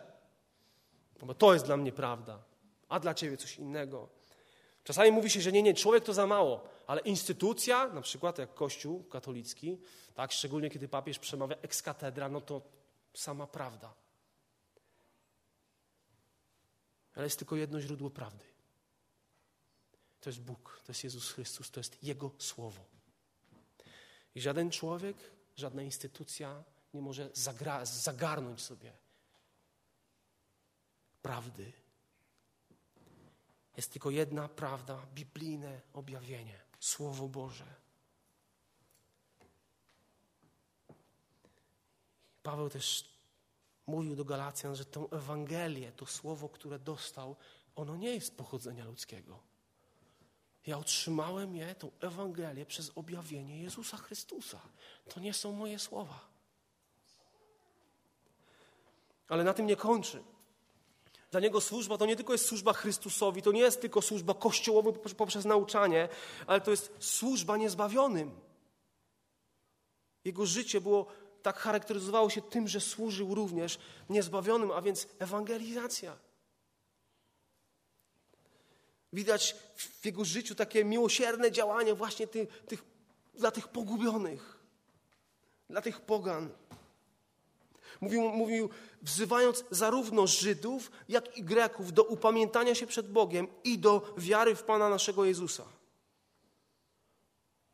no 1.21 1.27
bo 1.27 1.33
to 1.33 1.53
jest 1.53 1.65
dla 1.65 1.77
mnie 1.77 1.91
prawda, 1.91 2.39
a 2.89 2.99
dla 2.99 3.13
ciebie 3.13 3.37
coś 3.37 3.57
innego. 3.57 4.09
Czasami 4.83 5.11
mówi 5.11 5.29
się, 5.29 5.41
że 5.41 5.51
nie, 5.51 5.61
nie, 5.61 5.73
człowiek 5.73 6.03
to 6.03 6.13
za 6.13 6.27
mało, 6.27 6.63
ale 6.87 7.01
instytucja, 7.01 7.87
na 7.87 8.01
przykład 8.01 8.37
jak 8.37 8.53
Kościół 8.53 9.03
katolicki, 9.03 9.77
tak, 10.13 10.31
szczególnie 10.31 10.69
kiedy 10.69 10.87
papież 10.87 11.19
przemawia 11.19 11.55
ex 11.61 11.81
cathedra, 11.81 12.29
no 12.29 12.41
to 12.41 12.61
sama 13.13 13.47
prawda. 13.47 13.93
Ale 17.15 17.25
jest 17.25 17.39
tylko 17.39 17.55
jedno 17.55 17.81
źródło 17.81 18.09
prawdy. 18.09 18.45
To 20.21 20.29
jest 20.29 20.41
Bóg, 20.41 20.81
to 20.85 20.91
jest 20.91 21.03
Jezus 21.03 21.31
Chrystus, 21.31 21.71
to 21.71 21.79
jest 21.79 22.03
Jego 22.03 22.31
Słowo. 22.37 22.85
I 24.35 24.41
żaden 24.41 24.71
człowiek, 24.71 25.17
żadna 25.55 25.81
instytucja 25.83 26.63
nie 26.93 27.01
może 27.01 27.29
zagarnąć 27.83 28.61
sobie 28.61 28.93
prawdy 31.21 31.71
jest 33.79 33.91
tylko 33.91 34.09
jedna 34.09 34.47
prawda, 34.47 35.05
biblijne 35.13 35.81
objawienie, 35.93 36.59
Słowo 36.79 37.27
Boże. 37.27 37.75
Paweł 42.43 42.69
też 42.69 43.13
mówił 43.87 44.15
do 44.15 44.25
Galacjan, 44.25 44.75
że 44.75 44.85
tę 44.85 45.05
Ewangelię, 45.11 45.91
to 45.91 46.05
słowo, 46.05 46.49
które 46.49 46.79
dostał, 46.79 47.35
ono 47.75 47.95
nie 47.95 48.13
jest 48.13 48.37
pochodzenia 48.37 48.85
ludzkiego. 48.85 49.39
Ja 50.67 50.77
otrzymałem 50.77 51.55
je, 51.55 51.75
tą 51.75 51.91
Ewangelię, 52.01 52.65
przez 52.65 52.91
objawienie 52.95 53.63
Jezusa 53.63 53.97
Chrystusa. 53.97 54.59
To 55.13 55.19
nie 55.19 55.33
są 55.33 55.51
moje 55.51 55.79
słowa. 55.79 56.19
Ale 59.27 59.43
na 59.43 59.53
tym 59.53 59.65
nie 59.65 59.75
kończy. 59.75 60.23
Dla 61.31 61.39
niego 61.39 61.61
służba 61.61 61.97
to 61.97 62.05
nie 62.05 62.15
tylko 62.15 62.33
jest 62.33 62.45
służba 62.45 62.73
Chrystusowi, 62.73 63.41
to 63.41 63.51
nie 63.51 63.61
jest 63.61 63.81
tylko 63.81 64.01
służba 64.01 64.33
kościołowa 64.33 64.91
poprzez 65.17 65.45
nauczanie, 65.45 66.09
ale 66.47 66.61
to 66.61 66.71
jest 66.71 66.93
służba 66.99 67.57
niezbawionym. 67.57 68.39
Jego 70.25 70.45
życie 70.45 70.81
było 70.81 71.05
tak 71.41 71.57
charakteryzowało 71.57 72.29
się 72.29 72.41
tym, 72.41 72.67
że 72.67 72.81
służył 72.81 73.35
również 73.35 73.79
niezbawionym, 74.09 74.71
a 74.71 74.81
więc 74.81 75.07
ewangelizacja. 75.19 76.17
Widać 79.13 79.55
w 79.75 80.05
jego 80.05 80.25
życiu 80.25 80.55
takie 80.55 80.85
miłosierne 80.85 81.51
działanie 81.51 81.93
właśnie 81.93 82.27
tych, 82.27 82.83
dla 83.33 83.51
tych 83.51 83.67
pogubionych, 83.67 84.59
dla 85.69 85.81
tych 85.81 86.01
pogan. 86.01 86.49
Mówił, 88.01 88.21
mówił, 88.21 88.69
wzywając 89.01 89.63
zarówno 89.71 90.27
Żydów, 90.27 90.91
jak 91.09 91.37
i 91.37 91.43
Greków 91.43 91.93
do 91.93 92.03
upamiętania 92.03 92.75
się 92.75 92.87
przed 92.87 93.11
Bogiem 93.11 93.47
i 93.63 93.79
do 93.79 94.13
wiary 94.17 94.55
w 94.55 94.63
Pana 94.63 94.89
naszego 94.89 95.25
Jezusa. 95.25 95.63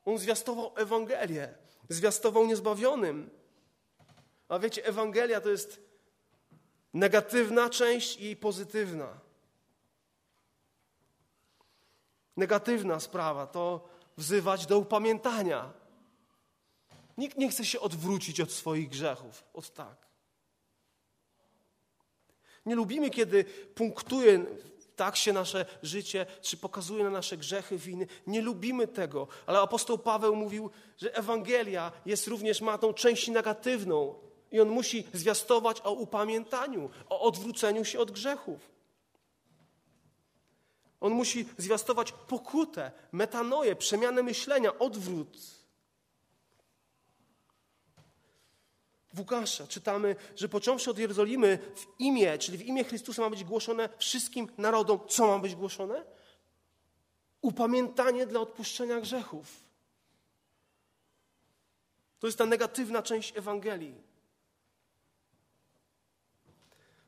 On 0.06 0.18
zwiastował 0.18 0.72
Ewangelię, 0.76 1.54
zwiastował 1.90 2.46
niezbawionym. 2.46 3.30
A 4.50 4.60
wiecie, 4.60 4.86
Ewangelia 4.86 5.42
to 5.42 5.50
jest 5.50 5.80
negatywna 6.94 7.70
część 7.70 8.20
i 8.20 8.36
pozytywna. 8.36 9.25
Negatywna 12.38 13.00
sprawa 13.00 13.48
to 13.48 13.88
wzywać 14.18 14.66
do 14.66 14.80
upamiętania. 14.80 15.74
Nikt 17.18 17.38
nie 17.38 17.50
chce 17.50 17.66
się 17.66 17.80
odwrócić 17.80 18.42
od 18.42 18.52
swoich 18.52 18.90
grzechów. 18.90 19.44
Od 19.54 19.74
tak. 19.74 20.08
Nie 22.66 22.76
lubimy, 22.76 23.10
kiedy 23.10 23.44
punktuje 23.76 24.46
tak 24.96 25.16
się 25.16 25.34
nasze 25.34 25.66
życie, 25.84 26.26
czy 26.42 26.58
pokazuje 26.58 27.04
na 27.04 27.10
nasze 27.10 27.38
grzechy, 27.38 27.78
winy. 27.78 28.08
Nie 28.28 28.42
lubimy 28.42 28.88
tego. 28.88 29.28
Ale 29.46 29.60
apostoł 29.60 29.98
Paweł 29.98 30.36
mówił, 30.36 30.70
że 30.98 31.16
Ewangelia 31.16 31.92
jest 32.06 32.28
również 32.28 32.62
ma 32.62 32.78
tą 32.78 32.94
część 32.94 33.28
negatywną. 33.28 34.16
I 34.52 34.60
on 34.60 34.70
musi 34.70 35.08
zwiastować 35.14 35.82
o 35.82 35.92
upamiętaniu, 35.92 36.90
o 37.10 37.22
odwróceniu 37.22 37.86
się 37.86 38.00
od 38.00 38.12
grzechów. 38.12 38.75
On 41.06 41.14
musi 41.14 41.46
zwiastować 41.58 42.12
pokutę, 42.12 42.92
metanoję, 43.12 43.76
przemianę 43.76 44.24
myślenia, 44.24 44.80
odwrót. 44.80 45.38
W 49.14 49.20
Łukasza 49.20 49.68
czytamy, 49.68 50.16
że 50.36 50.50
począwszy 50.50 50.92
od 50.92 50.98
Jerozolimy 50.98 51.58
w 51.76 51.86
imię, 52.00 52.38
czyli 52.38 52.58
w 52.58 52.66
imię 52.66 52.84
Chrystusa 52.84 53.22
ma 53.22 53.30
być 53.30 53.44
głoszone 53.44 53.90
wszystkim 53.98 54.48
narodom. 54.58 55.00
Co 55.08 55.28
ma 55.28 55.40
być 55.40 55.56
głoszone? 55.56 56.06
Upamiętanie 57.42 58.28
dla 58.28 58.40
odpuszczenia 58.40 59.02
grzechów. 59.02 59.64
To 62.20 62.28
jest 62.28 62.38
ta 62.38 62.46
negatywna 62.46 63.04
część 63.04 63.38
Ewangelii. 63.38 64.02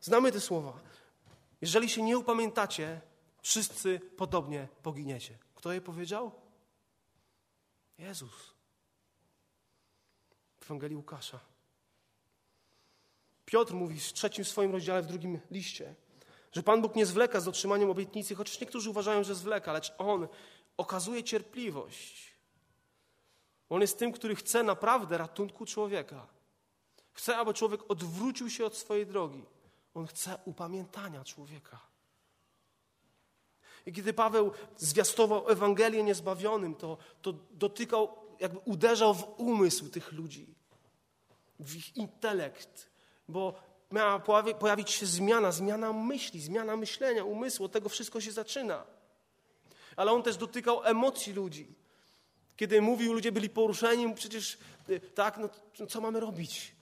Znamy 0.01 0.31
te 0.31 0.41
słowa. 0.41 0.73
Jeżeli 1.61 1.89
się 1.89 2.01
nie 2.01 2.17
upamiętacie, 2.17 3.01
wszyscy 3.47 3.99
podobnie 3.99 4.67
poginiecie. 4.83 5.37
Kto 5.55 5.73
je 5.73 5.81
powiedział? 5.81 6.31
Jezus. 7.97 8.53
W 10.59 10.63
Ewangelii 10.63 10.97
Łukasza. 10.97 11.39
Piotr 13.45 13.73
mówi 13.73 13.99
w 13.99 14.13
trzecim 14.13 14.45
swoim 14.45 14.71
rozdziale, 14.71 15.01
w 15.01 15.05
drugim 15.05 15.39
liście, 15.51 15.95
że 16.51 16.63
Pan 16.63 16.81
Bóg 16.81 16.95
nie 16.95 17.05
zwleka 17.05 17.39
z 17.39 17.47
otrzymaniem 17.47 17.89
obietnicy, 17.89 18.35
chociaż 18.35 18.59
niektórzy 18.59 18.89
uważają, 18.89 19.23
że 19.23 19.35
zwleka, 19.35 19.73
lecz 19.73 19.93
On 19.97 20.27
okazuje 20.77 21.23
cierpliwość. 21.23 22.33
On 23.69 23.81
jest 23.81 23.99
tym, 23.99 24.11
który 24.11 24.35
chce 24.35 24.63
naprawdę 24.63 25.17
ratunku 25.17 25.65
człowieka. 25.65 26.27
Chce, 27.13 27.37
aby 27.37 27.53
człowiek 27.53 27.91
odwrócił 27.91 28.49
się 28.49 28.65
od 28.65 28.77
swojej 28.77 29.05
drogi. 29.05 29.45
On 29.93 30.07
chce 30.07 30.37
upamiętania 30.45 31.23
człowieka. 31.23 31.86
I 33.87 33.93
kiedy 33.93 34.13
Paweł 34.13 34.51
zwiastował 34.77 35.49
Ewangelię 35.49 36.03
niezbawionym, 36.03 36.75
to, 36.75 36.97
to 37.21 37.33
dotykał, 37.51 38.09
jakby 38.39 38.59
uderzał 38.59 39.13
w 39.13 39.23
umysł 39.37 39.89
tych 39.89 40.11
ludzi, 40.11 40.47
w 41.59 41.75
ich 41.75 41.97
intelekt, 41.97 42.89
bo 43.27 43.53
miała 43.91 44.19
pojawić 44.59 44.91
się 44.91 45.05
zmiana, 45.05 45.51
zmiana 45.51 45.93
myśli, 45.93 46.41
zmiana 46.41 46.77
myślenia, 46.77 47.23
umysłu, 47.23 47.65
od 47.65 47.71
tego 47.71 47.89
wszystko 47.89 48.21
się 48.21 48.31
zaczyna. 48.31 48.83
Ale 49.95 50.11
on 50.11 50.23
też 50.23 50.37
dotykał 50.37 50.83
emocji 50.83 51.33
ludzi. 51.33 51.67
Kiedy 52.55 52.81
mówił, 52.81 53.13
ludzie 53.13 53.31
byli 53.31 53.49
poruszeni, 53.49 54.15
przecież 54.15 54.57
y, 54.89 54.99
tak, 54.99 55.37
no, 55.37 55.49
no 55.79 55.87
co 55.87 56.01
mamy 56.01 56.19
robić? 56.19 56.75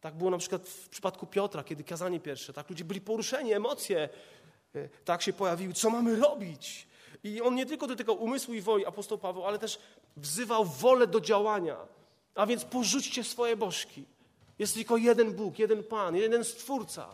Tak 0.00 0.14
było 0.14 0.30
na 0.30 0.38
przykład 0.38 0.68
w 0.68 0.88
przypadku 0.88 1.26
Piotra, 1.26 1.64
kiedy 1.64 1.84
kazanie 1.84 2.20
pierwsze. 2.20 2.52
Tak, 2.52 2.70
ludzie 2.70 2.84
byli 2.84 3.00
poruszeni, 3.00 3.52
emocje 3.52 4.08
tak 5.04 5.22
się 5.22 5.32
pojawiły. 5.32 5.74
Co 5.74 5.90
mamy 5.90 6.16
robić? 6.16 6.86
I 7.24 7.42
on 7.42 7.54
nie 7.54 7.66
tylko 7.66 7.86
dotykał 7.86 8.22
umysłu 8.22 8.54
i 8.54 8.60
woli, 8.60 8.86
apostoł 8.86 9.18
Paweł, 9.18 9.46
ale 9.46 9.58
też 9.58 9.78
wzywał 10.16 10.64
wolę 10.64 11.06
do 11.06 11.20
działania. 11.20 11.76
A 12.34 12.46
więc 12.46 12.64
porzućcie 12.64 13.24
swoje 13.24 13.56
bożki. 13.56 14.04
Jest 14.58 14.74
tylko 14.74 14.96
jeden 14.96 15.32
Bóg, 15.32 15.58
jeden 15.58 15.84
Pan, 15.84 16.16
jeden 16.16 16.44
Stwórca. 16.44 17.08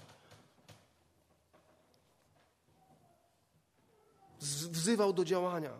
Wzywał 4.70 5.12
do 5.12 5.25
działania. 5.25 5.70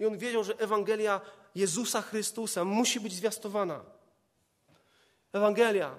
I 0.00 0.06
on 0.06 0.18
wiedział, 0.18 0.44
że 0.44 0.58
Ewangelia 0.58 1.20
Jezusa 1.54 2.02
Chrystusa 2.02 2.64
musi 2.64 3.00
być 3.00 3.12
zwiastowana. 3.12 3.80
Ewangelia. 5.32 5.98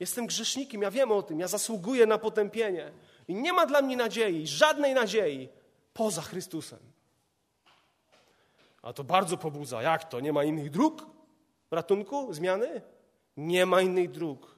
Jestem 0.00 0.26
grzesznikiem, 0.26 0.82
ja 0.82 0.90
wiem 0.90 1.12
o 1.12 1.22
tym, 1.22 1.40
ja 1.40 1.48
zasługuję 1.48 2.06
na 2.06 2.18
potępienie. 2.18 2.92
I 3.28 3.34
nie 3.34 3.52
ma 3.52 3.66
dla 3.66 3.82
mnie 3.82 3.96
nadziei, 3.96 4.46
żadnej 4.46 4.94
nadziei 4.94 5.48
poza 5.94 6.22
Chrystusem. 6.22 6.78
A 8.82 8.92
to 8.92 9.04
bardzo 9.04 9.36
pobudza. 9.36 9.82
Jak 9.82 10.04
to? 10.04 10.20
Nie 10.20 10.32
ma 10.32 10.44
innych 10.44 10.70
dróg 10.70 11.06
ratunku, 11.70 12.34
zmiany? 12.34 12.82
Nie 13.36 13.66
ma 13.66 13.80
innych 13.80 14.10
dróg. 14.10 14.52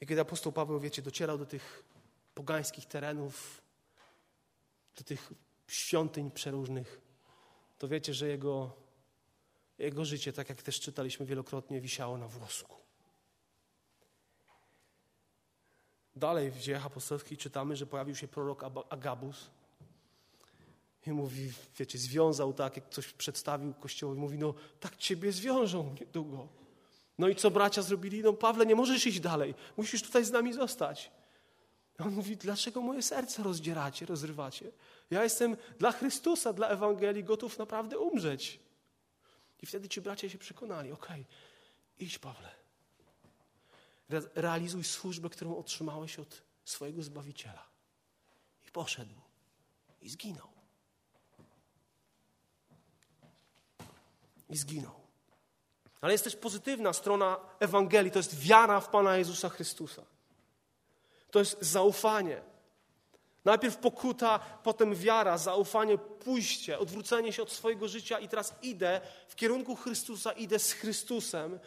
I 0.00 0.06
kiedy 0.06 0.20
apostoł 0.20 0.52
Paweł, 0.52 0.80
wiecie, 0.80 1.02
docierał 1.02 1.38
do 1.38 1.46
tych 1.46 1.84
pogańskich 2.34 2.86
terenów, 2.86 3.62
do 4.96 5.04
tych 5.04 5.32
świątyń 5.66 6.30
przeróżnych, 6.30 7.00
to 7.78 7.88
wiecie, 7.88 8.14
że 8.14 8.28
jego, 8.28 8.72
jego 9.78 10.04
życie, 10.04 10.32
tak 10.32 10.48
jak 10.48 10.62
też 10.62 10.80
czytaliśmy 10.80 11.26
wielokrotnie, 11.26 11.80
wisiało 11.80 12.18
na 12.18 12.28
włosku. 12.28 12.76
Dalej 16.16 16.50
w 16.50 16.58
dziejach 16.58 16.86
apostolskich 16.86 17.38
czytamy, 17.38 17.76
że 17.76 17.86
pojawił 17.86 18.14
się 18.14 18.28
prorok 18.28 18.64
Agabus, 18.88 19.50
i 21.06 21.12
mówi, 21.12 21.52
wiecie, 21.78 21.98
związał 21.98 22.52
tak, 22.52 22.76
jak 22.76 22.88
coś 22.90 23.12
przedstawił 23.12 23.74
Kościołowi. 23.74 24.20
Mówi, 24.20 24.38
no 24.38 24.54
tak 24.80 24.96
ciebie 24.96 25.32
zwiążą 25.32 25.94
niedługo. 26.00 26.48
No 27.18 27.28
i 27.28 27.36
co 27.36 27.50
bracia 27.50 27.82
zrobili? 27.82 28.22
No 28.22 28.32
Pawle, 28.32 28.66
nie 28.66 28.74
możesz 28.74 29.06
iść 29.06 29.20
dalej. 29.20 29.54
Musisz 29.76 30.02
tutaj 30.02 30.24
z 30.24 30.30
nami 30.30 30.52
zostać. 30.52 31.10
On 31.98 32.10
mówi, 32.10 32.36
dlaczego 32.36 32.80
moje 32.80 33.02
serce 33.02 33.42
rozdzieracie, 33.42 34.06
rozrywacie? 34.06 34.70
Ja 35.10 35.22
jestem 35.24 35.56
dla 35.78 35.92
Chrystusa, 35.92 36.52
dla 36.52 36.68
Ewangelii 36.68 37.24
gotów 37.24 37.58
naprawdę 37.58 37.98
umrzeć. 37.98 38.60
I 39.62 39.66
wtedy 39.66 39.88
ci 39.88 40.00
bracia 40.00 40.28
się 40.28 40.38
przekonali, 40.38 40.92
okej, 40.92 41.20
okay, 41.20 41.34
idź 41.98 42.18
Pawle. 42.18 42.54
Re 44.10 44.22
realizuj 44.34 44.84
służbę, 44.84 45.30
którą 45.30 45.56
otrzymałeś 45.56 46.18
od 46.18 46.42
swojego 46.64 47.02
Zbawiciela. 47.02 47.66
I 48.68 48.70
poszedł. 48.70 49.14
I 50.00 50.08
zginął. 50.08 50.56
i 54.48 54.56
zginął. 54.56 54.94
Ale 56.00 56.12
jest 56.12 56.24
też 56.24 56.36
pozytywna 56.36 56.92
strona 56.92 57.40
Ewangelii, 57.60 58.12
to 58.12 58.18
jest 58.18 58.38
wiara 58.38 58.80
w 58.80 58.88
Pana 58.88 59.16
Jezusa 59.16 59.48
Chrystusa. 59.48 60.02
To 61.30 61.38
jest 61.38 61.62
zaufanie. 61.62 62.40
Najpierw 63.46 63.76
pokuta, 63.76 64.38
potem 64.38 64.94
wiara, 64.94 65.38
zaufanie, 65.38 65.98
pójście, 65.98 66.78
odwrócenie 66.78 67.32
się 67.32 67.42
od 67.42 67.52
swojego 67.52 67.88
życia 67.88 68.18
i 68.18 68.28
teraz 68.28 68.54
idę 68.62 69.00
w 69.28 69.34
kierunku 69.36 69.76
Chrystusa, 69.76 70.32
idę 70.32 70.58
z 70.58 70.72
Chrystusem, 70.72 71.58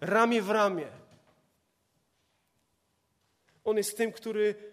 ramię 0.00 0.42
w 0.42 0.50
ramię. 0.50 0.88
On 3.64 3.76
jest 3.76 3.96
tym, 3.96 4.12
który, 4.12 4.72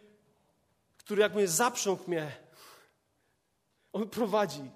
który 0.97 1.21
jakby 1.21 1.47
zaprząg 1.47 2.07
mnie. 2.07 2.31
On 3.93 4.09
prowadzi. 4.09 4.71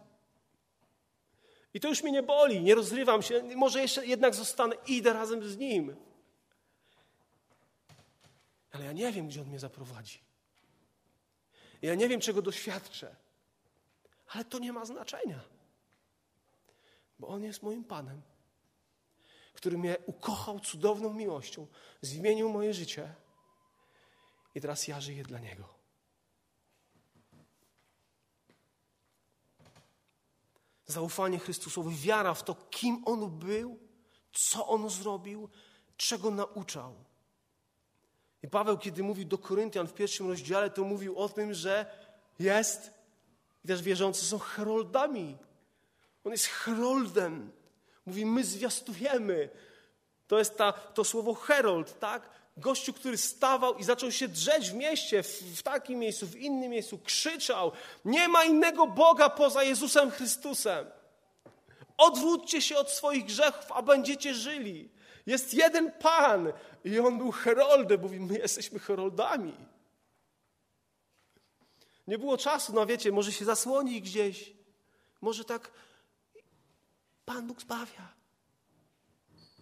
I 1.74 1.80
to 1.80 1.88
już 1.88 2.04
mnie 2.04 2.12
nie 2.12 2.24
boli, 2.24 2.62
nie 2.62 2.76
rozrywam 2.76 3.22
się, 3.22 3.44
może 3.56 3.82
jeszcze 3.82 4.06
jednak 4.06 4.36
zostanę, 4.36 4.76
idę 4.88 5.14
razem 5.14 5.50
z 5.50 5.58
Nim. 5.58 5.96
Ale 8.72 8.86
ja 8.86 8.92
nie 8.92 9.12
wiem, 9.12 9.28
gdzie 9.28 9.42
On 9.42 9.48
mnie 9.48 9.60
zaprowadzi. 9.60 10.27
Ja 11.82 11.96
nie 11.96 12.10
wiem, 12.10 12.22
czego 12.22 12.42
doświadczę. 12.42 13.16
Ale 14.28 14.46
to 14.46 14.60
nie 14.60 14.74
ma 14.74 14.86
znaczenia. 14.86 15.40
Bo 17.20 17.28
On 17.28 17.44
jest 17.44 17.64
moim 17.64 17.84
Panem, 17.84 18.22
który 19.54 19.78
mnie 19.78 19.98
ukochał 20.06 20.60
cudowną 20.60 21.14
miłością, 21.14 21.68
zmienił 22.02 22.50
moje 22.50 22.74
życie 22.74 23.16
i 24.56 24.62
teraz 24.62 24.88
ja 24.88 25.02
żyję 25.02 25.24
dla 25.24 25.40
Niego. 25.40 25.78
zaufanie 30.88 31.40
Chrystusowi, 31.40 31.96
wiara 31.96 32.34
w 32.34 32.44
to, 32.44 32.56
kim 32.56 33.04
On 33.06 33.40
był, 33.40 33.80
co 34.34 34.68
On 34.68 34.90
zrobił, 34.90 35.50
czego 35.98 36.32
nauczał. 36.32 37.07
I 38.44 38.48
Paweł, 38.48 38.78
kiedy 38.78 39.04
mówił 39.04 39.26
do 39.26 39.38
Koryntian 39.38 39.88
w 39.88 39.94
pierwszym 39.94 40.30
rozdziale, 40.30 40.70
to 40.70 40.84
mówił 40.84 41.18
o 41.18 41.30
tym, 41.30 41.54
że 41.54 41.86
jest, 42.40 42.92
i 43.66 43.68
też 43.68 43.82
wierzący 43.82 44.26
są 44.26 44.40
heroldami. 44.40 45.38
On 46.24 46.32
jest 46.32 46.46
heroldem. 46.46 47.52
Mówi, 48.06 48.26
my 48.26 48.44
zwiastujemy. 48.44 49.50
To 50.28 50.40
jest 50.40 50.58
ta, 50.58 50.72
to 50.72 51.04
słowo 51.04 51.34
herold, 51.34 52.00
tak? 52.00 52.30
Gościu, 52.58 52.94
który 52.94 53.18
stawał 53.18 53.78
i 53.78 53.84
zaczął 53.84 54.12
się 54.12 54.28
drzeć 54.28 54.72
w 54.72 54.74
mieście, 54.74 55.24
w, 55.24 55.28
w, 55.28 55.64
takim 55.64 56.00
miejscu, 56.00 56.28
w 56.28 56.36
innym 56.36 56.72
miejscu, 56.72 56.98
krzyczał: 56.98 57.72
Nie 58.06 58.28
ma 58.28 58.44
innego 58.44 58.88
Boga 58.88 59.30
poza 59.30 59.64
Jezusem 59.64 60.12
Chrystusem. 60.12 60.86
Odwróćcie 61.98 62.62
się 62.62 62.78
od 62.78 62.92
swoich 62.92 63.26
grzechów, 63.26 63.72
a 63.72 63.82
będziecie 63.82 64.34
żyli. 64.34 64.90
Jest 65.28 65.54
jeden 65.54 65.92
Pan 65.92 66.54
i 66.84 67.00
on 67.00 67.18
był 67.18 67.32
heroldem. 67.32 68.02
Mówi, 68.02 68.20
my 68.20 68.38
jesteśmy 68.38 68.80
heroldami. 68.80 69.54
Nie 72.08 72.18
było 72.18 72.38
czasu, 72.38 72.74
no 72.74 72.86
wiecie, 72.86 73.12
może 73.12 73.32
się 73.32 73.46
zasłoni 73.46 74.02
gdzieś. 74.02 74.54
Może 75.22 75.46
tak 75.46 75.72
Pan 77.26 77.48
Bóg 77.48 77.62
zbawia. 77.62 78.14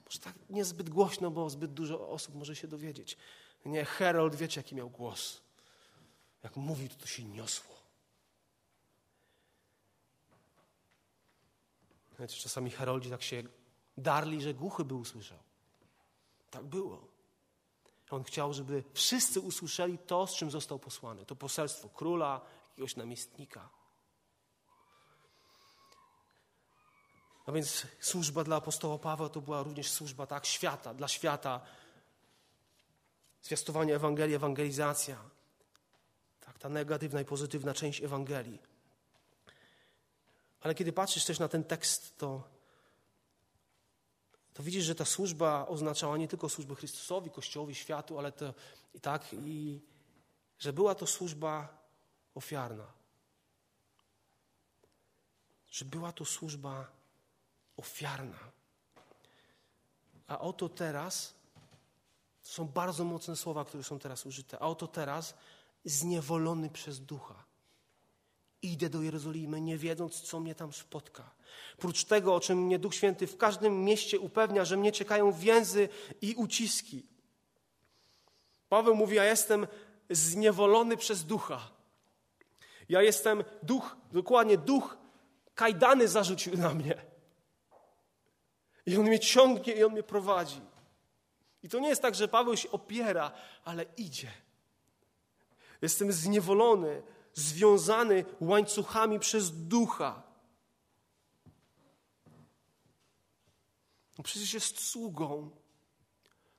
Może 0.06 0.20
tak 0.20 0.34
niezbyt 0.50 0.90
głośno, 0.90 1.32
bo 1.32 1.50
zbyt 1.50 1.74
dużo 1.74 2.10
osób 2.10 2.36
może 2.36 2.56
się 2.56 2.68
dowiedzieć. 2.68 3.18
Nie, 3.66 3.86
Herold, 3.86 4.36
wiecie, 4.36 4.60
jaki 4.60 4.76
miał 4.76 4.90
głos. 4.90 5.42
Jak 6.44 6.56
mówił, 6.56 6.90
to 6.90 6.96
to 6.96 7.08
się 7.08 7.24
niosło. 7.24 7.76
Wiecie, 12.20 12.42
czasami 12.42 12.72
heroldzi 12.72 13.10
tak 13.10 13.22
się 13.22 13.44
darli, 13.98 14.42
że 14.42 14.54
głuchy 14.54 14.86
by 14.86 14.94
usłyszał. 14.94 15.45
Tak 16.56 16.66
było. 16.66 17.08
On 18.10 18.24
chciał, 18.24 18.54
żeby 18.54 18.84
wszyscy 18.94 19.40
usłyszeli 19.40 19.98
to, 19.98 20.28
z 20.28 20.36
czym 20.36 20.52
został 20.52 20.80
posłany. 20.80 21.26
To 21.26 21.36
poselstwo 21.36 21.90
króla, 21.90 22.42
jakiegoś 22.70 22.96
namiestnika. 22.96 23.70
No 27.48 27.54
więc 27.54 27.88
służba 28.00 28.44
dla 28.44 28.56
apostoła 28.56 28.98
Pawła 28.98 29.30
to 29.30 29.42
była 29.42 29.64
również 29.64 29.92
służba 29.92 30.28
tak 30.28 30.46
świata, 30.46 30.94
dla 30.94 31.08
świata. 31.08 31.62
Zwiastowanie 33.42 33.96
Ewangelii, 33.96 34.36
ewangelizacja. 34.36 35.18
Tak, 36.40 36.60
ta 36.60 36.70
negatywna 36.70 37.22
i 37.22 37.26
pozytywna 37.26 37.74
część 37.74 38.04
Ewangelii. 38.04 38.62
Ale 40.62 40.76
kiedy 40.76 40.94
patrzysz 40.94 41.26
też 41.26 41.40
na 41.40 41.48
ten 41.48 41.64
tekst, 41.64 42.18
to, 42.18 42.55
to 44.56 44.64
widzisz, 44.64 44.86
że 44.86 44.96
ta 44.96 45.06
służba 45.06 45.68
oznaczała 45.68 46.18
nie 46.18 46.28
tylko 46.28 46.50
służbę 46.50 46.76
Chrystusowi, 46.76 47.30
Kościołowi, 47.30 47.76
światu, 47.76 48.20
ale 48.20 48.32
to 48.32 48.54
i 48.94 49.00
tak, 49.00 49.34
i 49.34 49.82
że 50.60 50.74
była 50.74 50.96
to 50.96 51.08
służba 51.08 51.78
ofiarna. 52.36 52.88
Że 55.72 55.86
była 55.86 56.12
to 56.12 56.26
służba 56.26 56.88
ofiarna. 57.78 58.40
A 60.28 60.40
oto 60.40 60.70
teraz, 60.70 61.34
to 62.44 62.50
są 62.50 62.66
bardzo 62.66 63.04
mocne 63.04 63.36
słowa, 63.36 63.66
które 63.66 63.84
są 63.84 64.00
teraz 64.00 64.26
użyte, 64.26 64.60
a 64.60 64.66
oto 64.66 64.88
teraz 64.88 65.34
zniewolony 65.86 66.70
przez 66.70 67.00
ducha. 67.00 67.45
Idę 68.66 68.90
do 68.90 69.02
Jerozolimy, 69.02 69.62
nie 69.62 69.78
wiedząc, 69.78 70.22
co 70.22 70.40
mnie 70.40 70.56
tam 70.56 70.74
spotka. 70.74 71.32
Prócz 71.78 72.04
tego, 72.04 72.36
o 72.36 72.40
czym 72.40 72.64
mnie 72.64 72.80
Duch 72.80 72.96
Święty 72.96 73.28
w 73.28 73.38
każdym 73.38 73.84
mieście 73.84 74.20
upewnia, 74.20 74.66
że 74.66 74.78
mnie 74.78 74.92
czekają 74.92 75.32
więzy 75.32 75.90
i 76.22 76.36
uciski. 76.36 77.06
Paweł 78.70 78.96
mówi: 78.96 79.16
Ja 79.16 79.26
jestem 79.26 79.68
zniewolony 80.10 80.98
przez 80.98 81.26
ducha. 81.26 81.72
Ja 82.90 83.02
jestem 83.02 83.44
duch, 83.64 83.98
dokładnie 84.12 84.58
duch 84.58 84.98
kajdany 85.56 86.08
zarzucił 86.08 86.58
na 86.58 86.74
mnie. 86.74 87.02
I 88.86 88.98
on 88.98 89.04
mnie 89.04 89.20
ciągnie 89.20 89.74
i 89.74 89.84
on 89.84 89.92
mnie 89.92 90.04
prowadzi. 90.04 90.62
I 91.64 91.70
to 91.70 91.80
nie 91.80 91.90
jest 91.90 92.02
tak, 92.02 92.16
że 92.16 92.28
Paweł 92.28 92.58
się 92.58 92.72
opiera, 92.72 93.32
ale 93.64 93.86
idzie. 93.98 94.32
Jestem 95.82 96.12
zniewolony, 96.12 97.02
związany 97.36 98.26
łańcuchami 98.40 99.20
przez 99.20 99.68
ducha. 99.68 100.24
No 104.18 104.24
przecież 104.24 104.54
jest 104.54 104.80
sługą. 104.80 105.52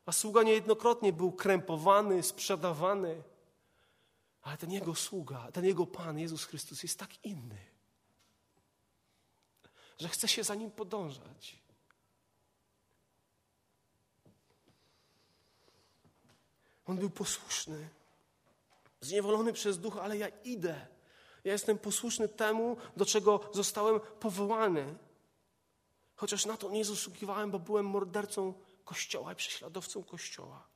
A 0.07 0.13
sługa 0.13 0.43
niejednokrotnie 0.43 1.13
był 1.13 1.33
krępowany, 1.33 2.23
sprzedawany. 2.23 3.23
Ale 4.43 4.57
ten 4.57 4.71
jego 4.71 4.95
sługa, 4.95 5.53
ten 5.53 5.65
jego 5.65 5.87
Pan, 5.87 6.19
Jezus 6.19 6.45
Chrystus, 6.45 6.83
jest 6.83 6.99
tak 6.99 7.25
inny, 7.25 7.59
że 9.99 10.09
chce 10.09 10.29
się 10.29 10.45
za 10.45 10.55
nim 10.55 10.71
podążać. 10.71 11.59
On 16.87 16.97
był 16.97 17.11
posłuszny, 17.11 17.89
zniewolony 19.07 19.53
przez 19.53 19.79
ducha, 19.79 20.03
ale 20.03 20.19
ja 20.19 20.29
idę. 20.29 20.87
Ja 21.45 21.53
jestem 21.53 21.79
posłuszny 21.79 22.29
temu, 22.29 22.77
do 22.97 23.07
czego 23.07 23.51
zostałem 23.53 24.01
powołany. 24.01 24.95
Chociaż 26.17 26.47
na 26.47 26.57
to 26.57 26.71
nie 26.71 26.85
zasługiwałem, 26.85 27.51
bo 27.51 27.59
byłem 27.59 27.87
mordercą 27.87 28.55
Kościoła 28.85 29.33
i 29.33 29.37
prześladowcą 29.37 30.05
Kościoła. 30.05 30.69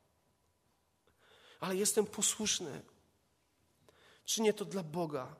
Ale 1.60 1.76
jestem 1.76 2.06
posłuszny. 2.06 2.82
Czynię 4.24 4.52
to 4.52 4.64
dla 4.64 4.82
Boga. 4.82 5.36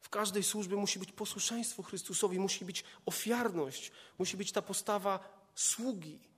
W 0.00 0.08
każdej 0.08 0.42
służbie 0.42 0.76
musi 0.76 0.98
być 0.98 1.12
posłuszeństwo 1.12 1.82
Chrystusowi, 1.82 2.38
musi 2.38 2.64
być 2.64 2.84
ofiarność, 3.06 3.92
musi 4.18 4.36
być 4.36 4.52
ta 4.52 4.62
postawa 4.62 5.20
sługi 5.54 6.29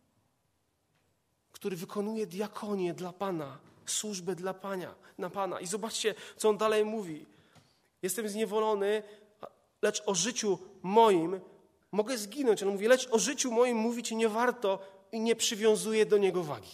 który 1.63 1.77
wykonuje 1.77 2.27
diakonię 2.27 2.95
dla 2.95 3.13
Pana, 3.13 3.59
służbę 3.87 4.35
dla 4.35 4.55
Pana, 4.55 4.95
na 5.19 5.31
Pana. 5.31 5.61
I 5.61 5.67
zobaczcie, 5.67 6.15
co 6.37 6.49
on 6.49 6.57
dalej 6.57 6.85
mówi. 6.85 7.27
Jestem 8.03 8.29
zniewolony, 8.29 9.03
lecz 9.83 10.03
o 10.07 10.15
życiu 10.15 10.59
moim 10.83 11.41
mogę 11.93 12.19
zginąć. 12.19 12.63
On 12.63 12.69
mówi, 12.69 12.89
lecz 12.89 13.09
o 13.11 13.19
życiu 13.19 13.53
moim 13.53 13.77
mówić 13.77 14.11
nie 14.11 14.29
warto 14.29 14.79
i 15.13 15.21
nie 15.21 15.37
przywiązuje 15.37 16.07
do 16.07 16.19
niego 16.19 16.43
wagi. 16.43 16.73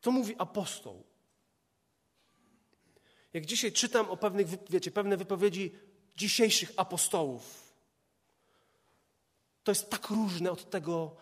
To 0.00 0.10
mówi 0.10 0.34
apostoł. 0.38 1.02
Jak 3.32 3.46
dzisiaj 3.46 3.72
czytam 3.72 4.10
o 4.10 4.16
pewnych, 4.16 4.46
wiecie, 4.70 4.90
pewne 4.90 5.16
wypowiedzi 5.16 5.72
dzisiejszych 6.16 6.72
apostołów, 6.76 7.59
to 9.64 9.70
jest 9.70 9.90
tak 9.90 10.10
różne 10.10 10.50
od 10.50 10.70
tego, 10.70 11.16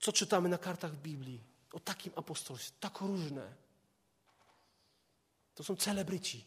co 0.00 0.12
czytamy 0.12 0.48
na 0.48 0.58
kartach 0.58 0.96
Biblii. 0.96 1.40
O 1.72 1.80
takim 1.80 2.12
apostolstwie. 2.16 2.76
Tak 2.80 3.00
różne. 3.00 3.54
To 5.54 5.64
są 5.64 5.76
celebryci, 5.76 6.44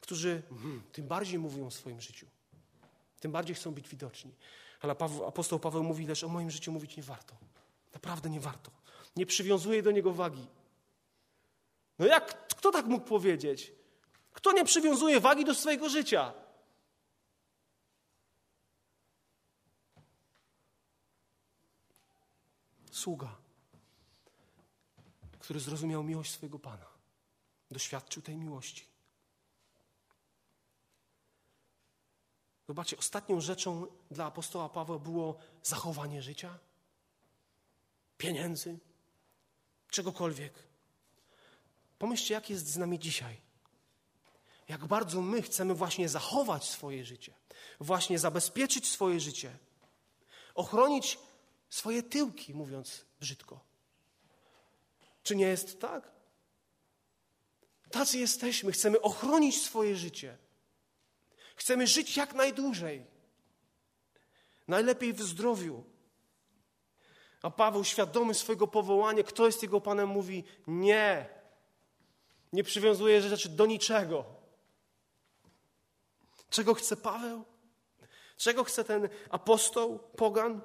którzy 0.00 0.42
hmm, 0.48 0.82
tym 0.92 1.06
bardziej 1.06 1.38
mówią 1.38 1.66
o 1.66 1.70
swoim 1.70 2.00
życiu. 2.00 2.26
Tym 3.20 3.32
bardziej 3.32 3.56
chcą 3.56 3.70
być 3.70 3.88
widoczni. 3.88 4.34
Ale 4.80 4.92
apostoł 5.26 5.58
Paweł 5.58 5.82
mówi 5.82 6.06
też, 6.06 6.24
o 6.24 6.28
moim 6.28 6.50
życiu 6.50 6.72
mówić 6.72 6.96
nie 6.96 7.02
warto. 7.02 7.36
Naprawdę 7.94 8.30
nie 8.30 8.40
warto. 8.40 8.70
Nie 9.16 9.26
przywiązuje 9.26 9.82
do 9.82 9.90
niego 9.90 10.12
wagi. 10.12 10.46
No 11.98 12.06
jak, 12.06 12.46
kto 12.48 12.70
tak 12.70 12.86
mógł 12.86 13.06
powiedzieć? 13.06 13.72
Kto 14.32 14.52
nie 14.52 14.64
przywiązuje 14.64 15.20
wagi 15.20 15.44
do 15.44 15.54
swojego 15.54 15.88
życia? 15.88 16.41
Sługa, 23.02 23.36
który 25.38 25.60
zrozumiał 25.60 26.02
miłość 26.02 26.32
swojego 26.32 26.58
Pana. 26.58 26.86
Doświadczył 27.70 28.22
tej 28.22 28.36
miłości. 28.36 28.86
Zobaczcie, 32.68 32.96
ostatnią 32.96 33.40
rzeczą 33.40 33.86
dla 34.10 34.24
apostoła 34.26 34.68
Pawła 34.68 34.98
było 34.98 35.38
zachowanie 35.62 36.22
życia, 36.22 36.58
pieniędzy, 38.18 38.78
czegokolwiek. 39.90 40.54
Pomyślcie, 41.98 42.34
jak 42.34 42.50
jest 42.50 42.66
z 42.66 42.76
nami 42.76 42.98
dzisiaj. 42.98 43.40
Jak 44.68 44.86
bardzo 44.86 45.22
my 45.22 45.42
chcemy 45.42 45.74
właśnie 45.74 46.08
zachować 46.08 46.68
swoje 46.68 47.04
życie, 47.04 47.34
właśnie 47.80 48.18
zabezpieczyć 48.18 48.88
swoje 48.88 49.20
życie, 49.20 49.58
ochronić 50.54 51.18
swoje 51.72 52.02
tyłki, 52.02 52.54
mówiąc 52.54 53.04
brzydko. 53.20 53.60
Czy 55.22 55.36
nie 55.36 55.46
jest 55.46 55.80
tak? 55.80 56.10
Tacy 57.90 58.18
jesteśmy, 58.18 58.72
chcemy 58.72 59.00
ochronić 59.00 59.62
swoje 59.62 59.96
życie. 59.96 60.38
Chcemy 61.56 61.86
żyć 61.86 62.16
jak 62.16 62.34
najdłużej. 62.34 63.06
Najlepiej 64.68 65.12
w 65.12 65.22
zdrowiu. 65.22 65.84
A 67.42 67.50
Paweł, 67.50 67.84
świadomy 67.84 68.34
swojego 68.34 68.66
powołania, 68.66 69.22
kto 69.22 69.46
jest 69.46 69.62
jego 69.62 69.80
panem, 69.80 70.08
mówi: 70.08 70.44
Nie. 70.66 71.28
Nie 72.52 72.64
przywiązuje 72.64 73.22
rzeczy 73.22 73.48
do 73.48 73.66
niczego. 73.66 74.24
Czego 76.50 76.74
chce 76.74 76.96
Paweł? 76.96 77.44
Czego 78.36 78.64
chce 78.64 78.84
ten 78.84 79.08
apostoł, 79.30 79.98
pogan? 79.98 80.60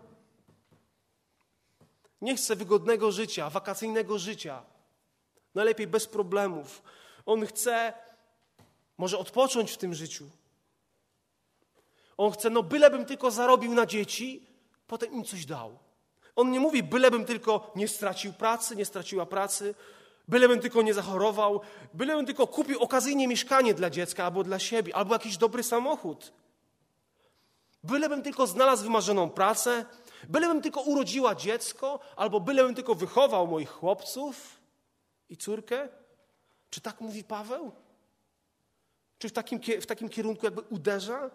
Nie 2.22 2.36
chcę 2.36 2.55
wygodnego 2.55 3.11
życia, 3.11 3.49
wakacyjnego 3.49 4.20
życia. 4.20 4.63
najlepiej 5.55 5.88
bez 5.88 6.07
problemów. 6.07 6.84
On 7.26 7.45
chce 7.45 7.93
może 8.97 9.18
odpocząć 9.18 9.72
w 9.72 9.78
tym 9.78 9.93
życiu. 9.93 10.30
On 12.18 12.32
chce, 12.32 12.49
no 12.49 12.63
bylebym 12.63 13.05
tylko 13.05 13.32
zarobił 13.32 13.74
na 13.74 13.86
dzieci, 13.86 14.47
potem 14.88 15.13
im 15.13 15.24
coś 15.24 15.45
dał. 15.45 15.78
On 16.36 16.51
nie 16.51 16.59
mówi, 16.59 16.84
bylebym 16.84 17.26
tylko 17.26 17.72
nie 17.76 17.88
stracił 17.88 18.34
pracy, 18.34 18.76
nie 18.76 18.86
straciła 18.86 19.26
pracy, 19.26 19.76
bylebym 20.28 20.59
tylko 20.59 20.82
nie 20.82 20.93
zachorował, 20.93 21.61
bylebym 21.93 22.26
tylko 22.26 22.47
kupił 22.47 22.80
okazyjnie 22.80 23.28
mieszkanie 23.28 23.74
dla 23.74 23.89
dziecka 23.89 24.26
albo 24.26 24.43
dla 24.43 24.59
siebie, 24.59 24.95
albo 24.95 25.15
jakiś 25.15 25.38
dobry 25.38 25.63
samochód. 25.63 26.34
Bylebym 27.84 28.22
tylko 28.24 28.47
znalazł 28.47 28.84
wymarzoną 28.84 29.30
pracę, 29.30 29.86
bylebym 30.30 30.61
tylko 30.61 30.82
urodziła 30.82 31.36
dziecko, 31.36 31.99
albo 32.15 32.39
bylebym 32.39 32.76
tylko 32.76 32.95
wychował 32.95 33.47
moich 33.47 33.70
chłopców 33.70 34.59
i 35.30 35.38
córkę. 35.38 35.89
Czy 36.70 36.82
tak 36.82 37.01
mówi 37.01 37.24
Paweł? 37.24 37.72
Czy 39.20 39.30
w 39.30 39.34
takim, 39.34 39.59
w 39.82 39.86
takim 39.86 40.09
kierunku 40.09 40.45
jakby 40.45 40.61
uderza? 40.61 41.30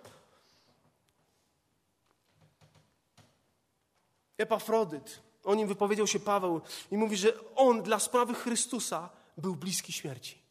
Epafrodyt, 4.39 5.21
o 5.45 5.55
nim 5.55 5.69
wypowiedział 5.69 6.07
się 6.07 6.21
Paweł 6.21 6.61
i 6.91 6.97
mówi, 6.97 7.17
że 7.17 7.33
on 7.55 7.83
dla 7.83 7.99
sprawy 7.99 8.35
Chrystusa 8.35 9.11
był 9.37 9.57
bliski 9.57 9.93
śmierci. 9.93 10.43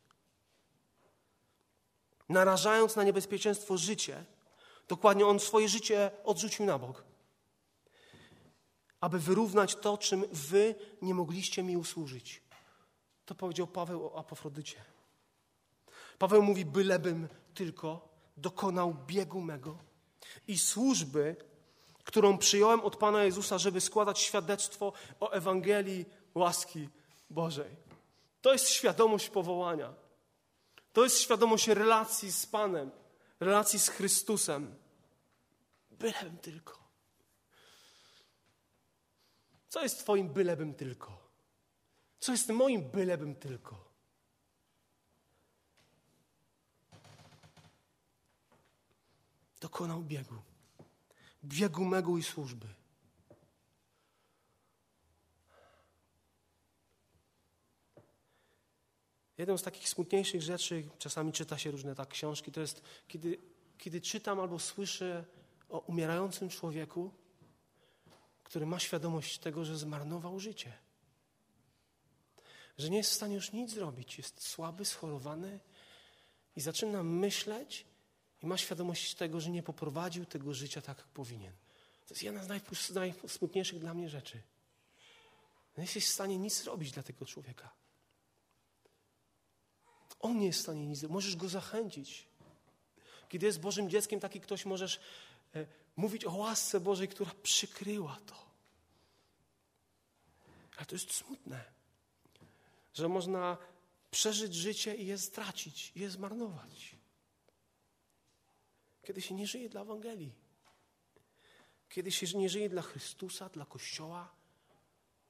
Narażając 2.30 2.96
na 2.96 3.04
niebezpieczeństwo 3.04 3.78
życie, 3.78 4.26
dokładnie 4.88 5.26
on 5.28 5.40
swoje 5.40 5.70
życie 5.70 6.12
odrzucił 6.24 6.66
na 6.66 6.78
bok, 6.78 7.04
aby 9.02 9.20
wyrównać 9.20 9.76
to, 9.76 9.98
czym 9.98 10.24
wy 10.32 10.76
nie 11.02 11.14
mogliście 11.14 11.64
mi 11.64 11.78
usłużyć. 11.78 12.42
To 13.26 13.36
powiedział 13.36 13.68
Paweł 13.68 14.06
o 14.06 14.20
Apofrodycie. 14.20 14.78
Paweł 16.20 16.44
mówi, 16.44 16.66
bylebym 16.66 17.28
tylko 17.54 18.10
dokonał 18.38 18.96
biegu 19.08 19.42
mego 19.42 19.78
i 20.48 20.60
służby, 20.60 21.36
którą 22.04 22.38
przyjąłem 22.38 22.82
od 22.82 22.96
Pana 22.96 23.24
Jezusa, 23.24 23.58
żeby 23.58 23.82
składać 23.82 24.20
świadectwo 24.20 24.94
o 25.20 25.32
Ewangelii 25.32 26.06
łaski 26.36 26.90
Bożej. 27.30 27.76
To 28.42 28.54
jest 28.54 28.70
świadomość 28.70 29.30
powołania. 29.30 29.94
To 30.94 31.04
jest 31.04 31.20
świadomość 31.20 31.68
relacji 31.68 32.32
z 32.32 32.46
Panem, 32.46 32.92
relacji 33.40 33.80
z 33.80 33.90
Chrystusem. 33.90 34.76
Bylebym 35.92 36.38
tylko. 36.38 36.81
Co 39.72 39.84
jest 39.84 40.00
Twoim 40.00 40.30
bylebym 40.34 40.74
tylko? 40.74 41.30
Co 42.20 42.32
jest 42.32 42.50
moim 42.50 42.90
bylebym 42.90 43.36
tylko? 43.36 43.92
dokonał 49.62 50.04
biegu. 50.04 50.36
Biegu 51.44 51.86
mego 51.86 52.18
i 52.18 52.24
służby. 52.24 52.68
Jedną 59.38 59.58
z 59.58 59.64
takich 59.64 59.90
smutniejszych 59.90 60.42
rzeczy, 60.42 60.90
czasami 60.98 61.32
czyta 61.32 61.58
się 61.58 61.72
różne 61.72 61.96
tak 61.96 62.10
książki, 62.10 62.52
to 62.52 62.62
jest, 62.62 62.82
kiedy, 63.08 63.38
kiedy 63.78 64.02
czytam 64.02 64.40
albo 64.40 64.60
słyszę 64.60 65.26
o 65.70 65.80
umierającym 65.80 66.50
człowieku, 66.50 67.12
który 68.52 68.66
ma 68.66 68.80
świadomość 68.80 69.40
tego, 69.40 69.66
że 69.66 69.78
zmarnował 69.78 70.40
życie. 70.40 70.74
Że 72.78 72.90
nie 72.90 72.98
jest 72.98 73.12
w 73.12 73.14
stanie 73.14 73.36
już 73.36 73.52
nic 73.52 73.72
zrobić, 73.72 74.18
jest 74.18 74.42
słaby, 74.42 74.86
schorowany 74.86 75.60
i 76.56 76.62
zaczyna 76.62 77.04
myśleć, 77.04 77.86
i 78.44 78.46
ma 78.46 78.58
świadomość 78.58 79.16
tego, 79.16 79.40
że 79.40 79.50
nie 79.50 79.64
poprowadził 79.64 80.26
tego 80.26 80.54
życia 80.54 80.82
tak, 80.82 80.98
jak 80.98 81.08
powinien. 81.08 81.54
To 82.08 82.14
jest 82.14 82.24
jedna 82.24 82.44
z 82.44 82.48
najsmutniejszych 82.94 83.80
dla 83.80 83.94
mnie 83.94 84.10
rzeczy. 84.10 84.42
Nie 85.78 85.84
jesteś 85.84 86.06
w 86.06 86.14
stanie 86.14 86.38
nic 86.38 86.64
zrobić 86.64 86.92
dla 86.92 87.04
tego 87.04 87.26
człowieka. 87.26 87.72
On 90.20 90.40
nie 90.40 90.46
jest 90.46 90.60
w 90.60 90.64
stanie 90.64 90.88
nic 90.88 91.00
zrobić. 91.00 91.14
Możesz 91.14 91.36
go 91.36 91.50
zachęcić. 91.50 92.28
Kiedy 93.30 93.46
jest 93.46 93.60
Bożym 93.60 93.90
dzieckiem, 93.90 94.20
taki 94.20 94.42
ktoś 94.42 94.66
możesz 94.66 95.00
e, 95.56 95.66
mówić 95.96 96.26
o 96.26 96.32
łasce 96.32 96.80
Bożej, 96.80 97.08
która 97.08 97.32
przykryła 97.44 98.20
to. 98.26 98.52
Ale 100.78 100.86
to 100.86 100.96
jest 100.96 101.14
smutne, 101.14 101.64
że 102.94 103.10
można 103.10 103.58
przeżyć 104.12 104.56
życie 104.56 104.96
i 104.96 105.06
je 105.06 105.18
stracić, 105.18 105.92
i 105.96 106.00
je 106.00 106.10
zmarnować 106.10 106.96
kiedy 109.04 109.22
się 109.22 109.34
nie 109.36 109.48
żyje 109.48 109.70
dla 109.70 109.82
Ewangelii, 109.82 110.36
kiedy 111.90 112.12
się 112.12 112.38
nie 112.38 112.50
żyje 112.50 112.70
dla 112.70 112.82
Chrystusa, 112.82 113.50
dla 113.50 113.66
Kościoła, 113.66 114.32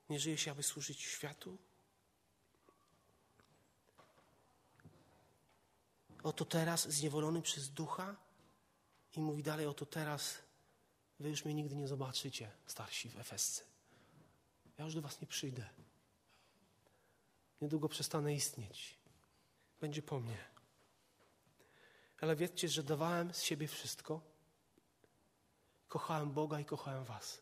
nie 0.10 0.20
żyje 0.20 0.38
się, 0.38 0.52
aby 0.52 0.64
służyć 0.64 1.02
światu. 1.02 1.58
Oto 6.24 6.46
teraz 6.46 6.90
zniewolony 6.90 7.42
przez 7.42 7.70
ducha 7.70 8.16
i 9.16 9.22
mówi 9.22 9.44
dalej, 9.44 9.66
oto 9.66 9.86
teraz 9.86 10.38
wy 11.22 11.30
już 11.30 11.46
mnie 11.46 11.54
nigdy 11.54 11.76
nie 11.76 11.88
zobaczycie, 11.88 12.52
starsi 12.66 13.10
w 13.10 13.20
Efescy. 13.20 13.64
Ja 14.78 14.86
już 14.86 14.96
do 14.96 15.02
was 15.02 15.22
nie 15.22 15.28
przyjdę. 15.28 15.70
Niedługo 17.62 17.90
przestanę 17.90 18.34
istnieć. 18.34 18.98
Będzie 19.82 20.02
po 20.02 20.20
mnie. 20.20 20.38
Ale 22.22 22.36
wiedzcie, 22.36 22.70
że 22.70 22.84
dawałem 22.84 23.34
z 23.34 23.44
siebie 23.44 23.68
wszystko. 23.68 24.22
Kochałem 25.88 26.32
Boga 26.32 26.60
i 26.60 26.66
kochałem 26.66 27.04
Was. 27.04 27.42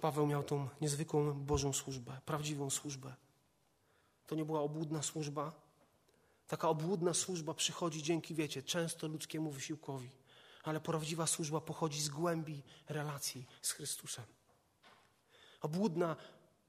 Paweł 0.00 0.26
miał 0.26 0.42
tą 0.42 0.68
niezwykłą 0.80 1.32
Bożą 1.32 1.72
służbę, 1.72 2.20
prawdziwą 2.26 2.70
służbę. 2.70 3.14
To 4.26 4.34
nie 4.34 4.44
była 4.44 4.60
obłudna 4.60 5.02
służba. 5.02 5.61
Taka 6.48 6.68
obłudna 6.68 7.14
służba 7.14 7.54
przychodzi 7.54 8.02
dzięki, 8.02 8.34
wiecie, 8.34 8.62
często 8.62 9.08
ludzkiemu 9.08 9.50
wysiłkowi, 9.50 10.10
ale 10.62 10.80
prawdziwa 10.80 11.26
służba 11.26 11.60
pochodzi 11.60 12.02
z 12.02 12.08
głębi 12.08 12.62
relacji 12.88 13.46
z 13.62 13.72
Chrystusem. 13.72 14.24
Obłudna 15.60 16.16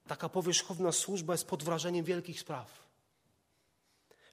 Taka 0.07 0.29
powierzchowna 0.29 0.91
służba 0.91 1.33
jest 1.33 1.47
pod 1.47 1.63
wrażeniem 1.63 2.05
wielkich 2.05 2.39
spraw. 2.39 2.83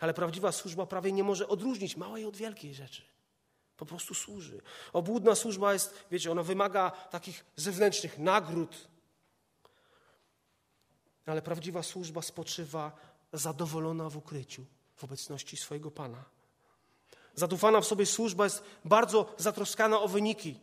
Ale 0.00 0.14
prawdziwa 0.14 0.52
służba 0.52 0.86
prawie 0.86 1.12
nie 1.12 1.24
może 1.24 1.48
odróżnić 1.48 1.96
małej 1.96 2.24
od 2.24 2.36
wielkiej 2.36 2.74
rzeczy. 2.74 3.02
Po 3.76 3.86
prostu 3.86 4.14
służy. 4.14 4.62
Obłudna 4.92 5.34
służba 5.34 5.72
jest, 5.72 6.04
wiecie, 6.10 6.30
ona 6.30 6.42
wymaga 6.42 6.90
takich 6.90 7.44
zewnętrznych 7.56 8.18
nagród. 8.18 8.88
Ale 11.26 11.42
prawdziwa 11.42 11.82
służba 11.82 12.22
spoczywa 12.22 12.92
zadowolona 13.32 14.08
w 14.08 14.16
ukryciu, 14.16 14.66
w 15.00 15.04
obecności 15.04 15.56
swojego 15.56 15.90
Pana. 15.90 16.24
Zadufana 17.34 17.80
w 17.80 17.86
sobie 17.86 18.06
służba 18.06 18.44
jest 18.44 18.62
bardzo 18.84 19.34
zatroskana 19.38 20.00
o 20.00 20.08
wyniki. 20.08 20.60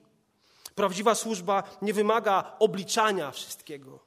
Prawdziwa 0.76 1.16
służba 1.16 1.64
nie 1.82 1.94
wymaga 1.94 2.56
obliczania 2.60 3.32
wszystkiego. 3.32 4.00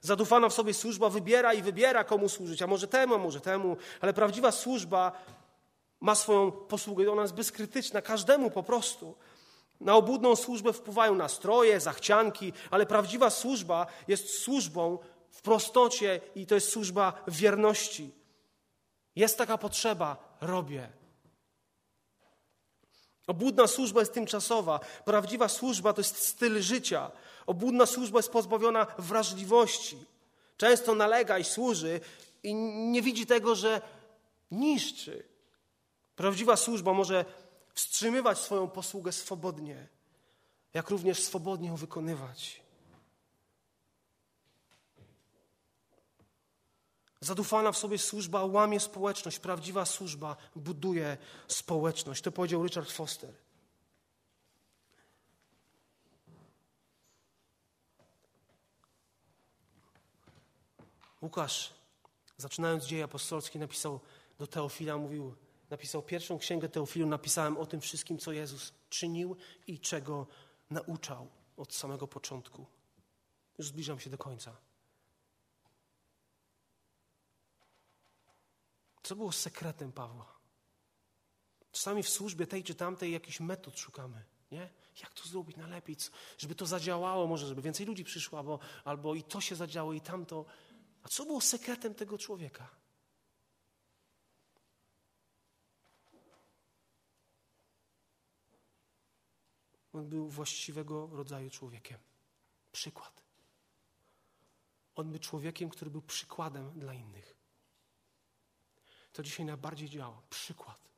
Zadufana 0.00 0.48
w 0.48 0.52
sobie 0.52 0.74
służba 0.74 1.08
wybiera 1.08 1.54
i 1.54 1.62
wybiera, 1.62 2.04
komu 2.04 2.28
służyć, 2.28 2.62
a 2.62 2.66
może 2.66 2.88
temu, 2.88 3.14
a 3.14 3.18
może 3.18 3.40
temu, 3.40 3.76
ale 4.00 4.12
prawdziwa 4.12 4.52
służba 4.52 5.12
ma 6.00 6.14
swoją 6.14 6.52
posługę, 6.52 7.12
ona 7.12 7.22
jest 7.22 7.34
bezkrytyczna, 7.34 8.02
każdemu 8.02 8.50
po 8.50 8.62
prostu. 8.62 9.14
Na 9.80 9.96
obłudną 9.96 10.36
służbę 10.36 10.72
wpływają 10.72 11.14
nastroje, 11.14 11.80
zachcianki, 11.80 12.52
ale 12.70 12.86
prawdziwa 12.86 13.30
służba 13.30 13.86
jest 14.08 14.38
służbą 14.38 14.98
w 15.30 15.42
prostocie 15.42 16.20
i 16.34 16.46
to 16.46 16.54
jest 16.54 16.68
służba 16.68 17.12
wierności. 17.28 18.21
Jest 19.16 19.38
taka 19.38 19.58
potrzeba, 19.58 20.36
robię. 20.40 20.88
Obłudna 23.26 23.66
służba 23.66 24.00
jest 24.00 24.12
tymczasowa, 24.12 24.80
prawdziwa 25.04 25.48
służba 25.48 25.92
to 25.92 26.00
jest 26.00 26.16
styl 26.16 26.62
życia. 26.62 27.10
Obłudna 27.46 27.86
służba 27.86 28.18
jest 28.18 28.32
pozbawiona 28.32 28.86
wrażliwości. 28.98 30.04
Często 30.56 30.94
nalega 30.94 31.38
i 31.38 31.44
służy 31.44 32.00
i 32.42 32.54
nie 32.54 33.02
widzi 33.02 33.26
tego, 33.26 33.54
że 33.54 33.80
niszczy. 34.50 35.24
Prawdziwa 36.16 36.56
służba 36.56 36.92
może 36.92 37.24
wstrzymywać 37.74 38.38
swoją 38.38 38.68
posługę 38.68 39.12
swobodnie, 39.12 39.88
jak 40.74 40.90
również 40.90 41.22
swobodnie 41.22 41.68
ją 41.68 41.76
wykonywać. 41.76 42.62
Zadufana 47.22 47.72
w 47.72 47.78
sobie 47.78 47.98
służba 47.98 48.44
łamie 48.44 48.80
społeczność. 48.80 49.38
Prawdziwa 49.38 49.84
służba 49.86 50.36
buduje 50.56 51.16
społeczność. 51.48 52.22
To 52.22 52.32
powiedział 52.32 52.62
Richard 52.64 52.90
Foster. 52.90 53.34
Łukasz, 61.22 61.74
zaczynając 62.36 62.84
dzieje 62.84 63.04
apostolskie, 63.04 63.58
napisał 63.58 64.00
do 64.38 64.46
Teofila, 64.46 64.96
mówił, 64.96 65.34
napisał 65.70 66.02
pierwszą 66.02 66.38
księgę 66.38 66.68
Teofilu, 66.68 67.06
napisałem 67.06 67.58
o 67.58 67.66
tym 67.66 67.80
wszystkim, 67.80 68.18
co 68.18 68.32
Jezus 68.32 68.72
czynił 68.90 69.36
i 69.66 69.80
czego 69.80 70.26
nauczał 70.70 71.28
od 71.56 71.74
samego 71.74 72.08
początku. 72.08 72.66
Już 73.58 73.68
zbliżam 73.68 74.00
się 74.00 74.10
do 74.10 74.18
końca. 74.18 74.71
Co 79.02 79.16
było 79.16 79.32
sekretem 79.32 79.92
Pawła? 79.92 80.38
Czasami 81.72 82.02
w 82.02 82.08
służbie 82.08 82.46
tej 82.46 82.64
czy 82.64 82.74
tamtej 82.74 83.12
jakichś 83.12 83.40
metod 83.40 83.78
szukamy. 83.78 84.24
Nie? 84.50 84.70
Jak 85.00 85.14
to 85.14 85.28
zrobić 85.28 85.56
najlepiej, 85.56 85.96
żeby 86.38 86.54
to 86.54 86.66
zadziałało, 86.66 87.26
może 87.26 87.46
żeby 87.46 87.62
więcej 87.62 87.86
ludzi 87.86 88.04
przyszło, 88.04 88.38
albo, 88.38 88.58
albo 88.84 89.14
i 89.14 89.22
to 89.22 89.40
się 89.40 89.56
zadziało, 89.56 89.92
i 89.92 90.00
tamto. 90.00 90.44
A 91.02 91.08
co 91.08 91.24
było 91.24 91.40
sekretem 91.40 91.94
tego 91.94 92.18
człowieka? 92.18 92.68
On 99.92 100.08
był 100.08 100.28
właściwego 100.28 101.06
rodzaju 101.12 101.50
człowiekiem. 101.50 101.98
Przykład. 102.72 103.22
On 104.94 105.10
był 105.10 105.18
człowiekiem, 105.18 105.68
który 105.68 105.90
był 105.90 106.02
przykładem 106.02 106.80
dla 106.80 106.94
innych. 106.94 107.41
To 109.12 109.22
dzisiaj 109.22 109.46
najbardziej 109.46 109.88
działa. 109.88 110.22
Przykład. 110.30 110.88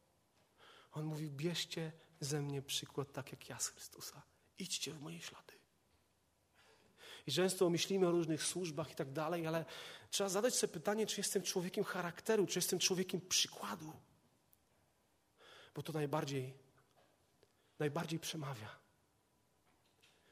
On 0.92 1.04
mówił: 1.04 1.30
bierzcie 1.30 1.92
ze 2.20 2.42
mnie 2.42 2.62
przykład 2.62 3.12
tak 3.12 3.32
jak 3.32 3.48
ja 3.48 3.60
z 3.60 3.68
Chrystusa. 3.68 4.22
Idźcie 4.58 4.92
w 4.92 5.02
moje 5.02 5.20
ślady. 5.20 5.52
I 7.26 7.32
często 7.32 7.70
myślimy 7.70 8.08
o 8.08 8.10
różnych 8.10 8.42
służbach 8.42 8.92
i 8.92 8.94
tak 8.94 9.12
dalej, 9.12 9.46
ale 9.46 9.64
trzeba 10.10 10.28
zadać 10.28 10.54
sobie 10.54 10.72
pytanie, 10.72 11.06
czy 11.06 11.20
jestem 11.20 11.42
człowiekiem 11.42 11.84
charakteru, 11.84 12.46
czy 12.46 12.58
jestem 12.58 12.78
człowiekiem 12.78 13.20
przykładu. 13.20 13.92
Bo 15.74 15.82
to 15.82 15.92
najbardziej, 15.92 16.54
najbardziej 17.78 18.18
przemawia. 18.18 18.78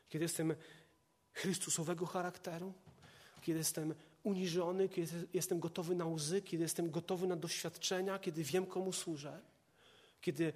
Kiedy 0.08 0.24
jestem 0.24 0.54
Chrystusowego 1.32 2.06
charakteru, 2.06 2.74
kiedy 3.40 3.58
jestem 3.58 3.94
uniżony, 4.22 4.88
kiedy 4.88 5.28
jestem 5.32 5.60
gotowy 5.60 5.94
na 5.94 6.06
łzy, 6.06 6.42
kiedy 6.42 6.62
jestem 6.62 6.90
gotowy 6.90 7.26
na 7.26 7.36
doświadczenia, 7.36 8.18
kiedy 8.18 8.44
wiem, 8.44 8.66
komu 8.66 8.92
służę, 8.92 9.40
kiedy 10.20 10.52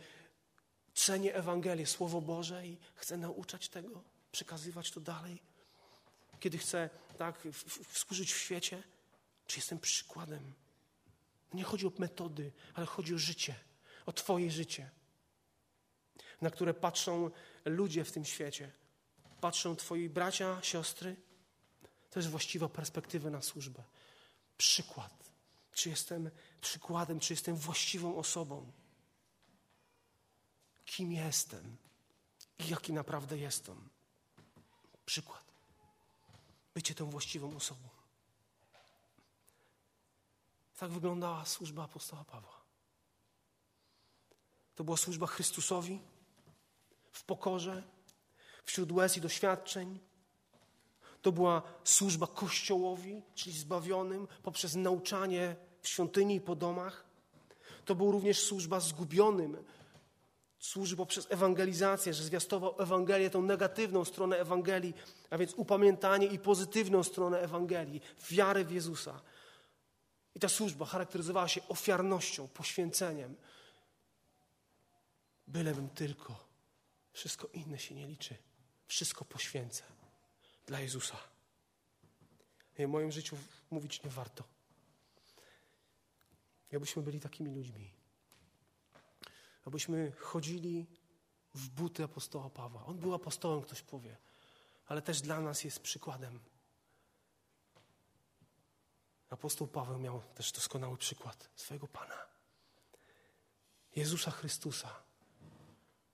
cenię 0.94 1.34
Ewangelię, 1.34 1.86
Słowo 1.86 2.20
Boże 2.20 2.66
i 2.66 2.76
chcę 2.94 3.16
nauczać 3.16 3.68
tego, 3.68 4.02
przekazywać 4.32 4.90
to 4.90 5.00
dalej, 5.00 5.42
kiedy 6.40 6.58
chcę 6.58 6.90
tak 7.18 7.48
służyć 7.92 8.32
w 8.32 8.38
świecie, 8.38 8.82
czy 9.46 9.58
jestem 9.58 9.78
przykładem. 9.78 10.52
Nie 11.54 11.64
chodzi 11.64 11.86
o 11.86 11.92
metody, 11.98 12.52
ale 12.74 12.86
chodzi 12.86 13.14
o 13.14 13.18
życie, 13.18 13.54
o 14.06 14.12
Twoje 14.12 14.50
życie, 14.50 14.90
na 16.40 16.50
które 16.50 16.74
patrzą 16.74 17.30
ludzie 17.64 18.04
w 18.04 18.12
tym 18.12 18.24
świecie. 18.24 18.72
Patrzą 19.40 19.76
Twoi 19.76 20.08
bracia, 20.08 20.58
siostry. 20.62 21.16
To 22.16 22.20
jest 22.20 22.30
właściwa 22.30 22.68
perspektywa 22.68 23.30
na 23.30 23.42
służbę. 23.42 23.82
Przykład. 24.58 25.30
Czy 25.72 25.88
jestem 25.88 26.30
przykładem, 26.60 27.20
czy 27.20 27.32
jestem 27.32 27.56
właściwą 27.56 28.16
osobą? 28.16 28.72
Kim 30.84 31.12
jestem 31.12 31.76
i 32.58 32.68
jaki 32.68 32.92
naprawdę 32.92 33.38
jestem? 33.38 33.88
Przykład. 35.06 35.44
Bycie 36.74 36.94
tą 36.94 37.10
właściwą 37.10 37.56
osobą. 37.56 37.88
Tak 40.78 40.90
wyglądała 40.90 41.44
służba 41.44 41.84
apostoła 41.84 42.24
Pawła. 42.24 42.60
To 44.74 44.84
była 44.84 44.96
służba 44.96 45.26
Chrystusowi 45.26 46.00
w 47.12 47.24
pokorze, 47.24 47.82
wśród 48.64 48.92
łez 48.92 49.16
i 49.16 49.20
doświadczeń. 49.20 50.15
To 51.26 51.32
była 51.32 51.62
służba 51.84 52.26
Kościołowi, 52.26 53.22
czyli 53.34 53.58
zbawionym 53.58 54.28
poprzez 54.42 54.74
nauczanie 54.74 55.56
w 55.82 55.88
świątyni 55.88 56.36
i 56.36 56.40
po 56.40 56.56
domach. 56.56 57.04
To 57.84 57.94
była 57.94 58.12
również 58.12 58.40
służba 58.40 58.80
zgubionym. 58.80 59.64
Służy 60.58 60.96
poprzez 60.96 61.26
ewangelizację, 61.30 62.14
że 62.14 62.24
zwiastował 62.24 62.74
Ewangelię, 62.78 63.30
tą 63.30 63.42
negatywną 63.42 64.04
stronę 64.04 64.38
Ewangelii, 64.38 64.94
a 65.30 65.38
więc 65.38 65.54
upamiętanie 65.54 66.26
i 66.26 66.38
pozytywną 66.38 67.02
stronę 67.02 67.40
Ewangelii, 67.40 68.00
wiarę 68.30 68.64
w 68.64 68.70
Jezusa. 68.70 69.20
I 70.34 70.40
ta 70.40 70.48
służba 70.48 70.86
charakteryzowała 70.86 71.48
się 71.48 71.60
ofiarnością, 71.68 72.48
poświęceniem. 72.48 73.34
Bylebym 75.46 75.88
tylko. 75.88 76.46
Wszystko 77.12 77.48
inne 77.52 77.78
się 77.78 77.94
nie 77.94 78.06
liczy. 78.06 78.36
Wszystko 78.86 79.24
poświęcę 79.24 79.96
dla 80.66 80.80
Jezusa. 80.80 81.16
I 82.78 82.86
w 82.86 82.88
moim 82.88 83.12
życiu 83.12 83.36
mówić 83.70 84.02
nie 84.02 84.10
warto. 84.10 84.44
Jakbyśmy 86.72 87.02
byli 87.02 87.20
takimi 87.20 87.50
ludźmi. 87.50 87.92
Abyśmy 89.64 90.12
chodzili 90.12 90.86
w 91.54 91.68
buty 91.68 92.04
apostoła 92.04 92.50
Pawła. 92.50 92.86
On 92.86 92.98
był 92.98 93.14
apostołem, 93.14 93.62
ktoś 93.62 93.82
powie, 93.82 94.16
ale 94.86 95.02
też 95.02 95.20
dla 95.20 95.40
nas 95.40 95.64
jest 95.64 95.80
przykładem. 95.80 96.40
Apostoł 99.30 99.66
Paweł 99.66 99.98
miał 99.98 100.22
też 100.34 100.52
doskonały 100.52 100.96
przykład 100.96 101.50
swojego 101.56 101.88
Pana. 101.88 102.26
Jezusa 103.96 104.30
Chrystusa, 104.30 105.02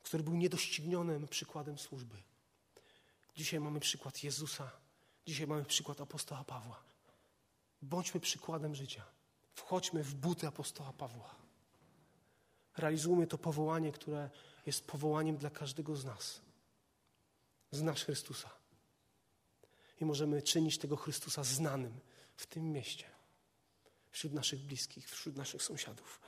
który 0.02 0.22
był 0.22 0.34
niedoścignionym 0.34 1.28
przykładem 1.28 1.78
służby. 1.78 2.22
Dzisiaj 3.36 3.60
mamy 3.60 3.80
przykład 3.80 4.24
Jezusa, 4.24 4.70
dzisiaj 5.26 5.46
mamy 5.46 5.64
przykład 5.64 6.00
apostoła 6.00 6.44
Pawła. 6.44 6.82
Bądźmy 7.82 8.20
przykładem 8.20 8.74
życia. 8.74 9.04
Wchodźmy 9.54 10.04
w 10.04 10.14
buty 10.14 10.46
apostoła 10.46 10.92
Pawła. 10.92 11.34
Realizujmy 12.76 13.26
to 13.26 13.38
powołanie, 13.38 13.92
które 13.92 14.30
jest 14.66 14.86
powołaniem 14.86 15.36
dla 15.36 15.50
każdego 15.50 15.96
z 15.96 16.04
nas. 16.04 16.40
Znasz 17.70 18.04
Chrystusa. 18.04 18.50
I 20.00 20.04
możemy 20.04 20.42
czynić 20.42 20.78
tego 20.78 20.96
Chrystusa 20.96 21.44
znanym 21.44 22.00
w 22.36 22.46
tym 22.46 22.72
mieście, 22.72 23.04
wśród 24.10 24.32
naszych 24.32 24.60
bliskich, 24.60 25.10
wśród 25.10 25.36
naszych 25.36 25.62
sąsiadów. 25.62 26.20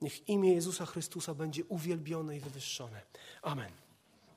Niech 0.00 0.28
imię 0.28 0.54
Jezusa 0.54 0.86
Chrystusa 0.86 1.34
będzie 1.34 1.64
uwielbione 1.64 2.36
i 2.36 2.40
wywyższone. 2.40 3.02
Amen. 3.42 3.72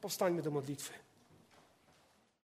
Powstańmy 0.01 0.41
do 0.41 0.51
modlitwy. 0.51 0.93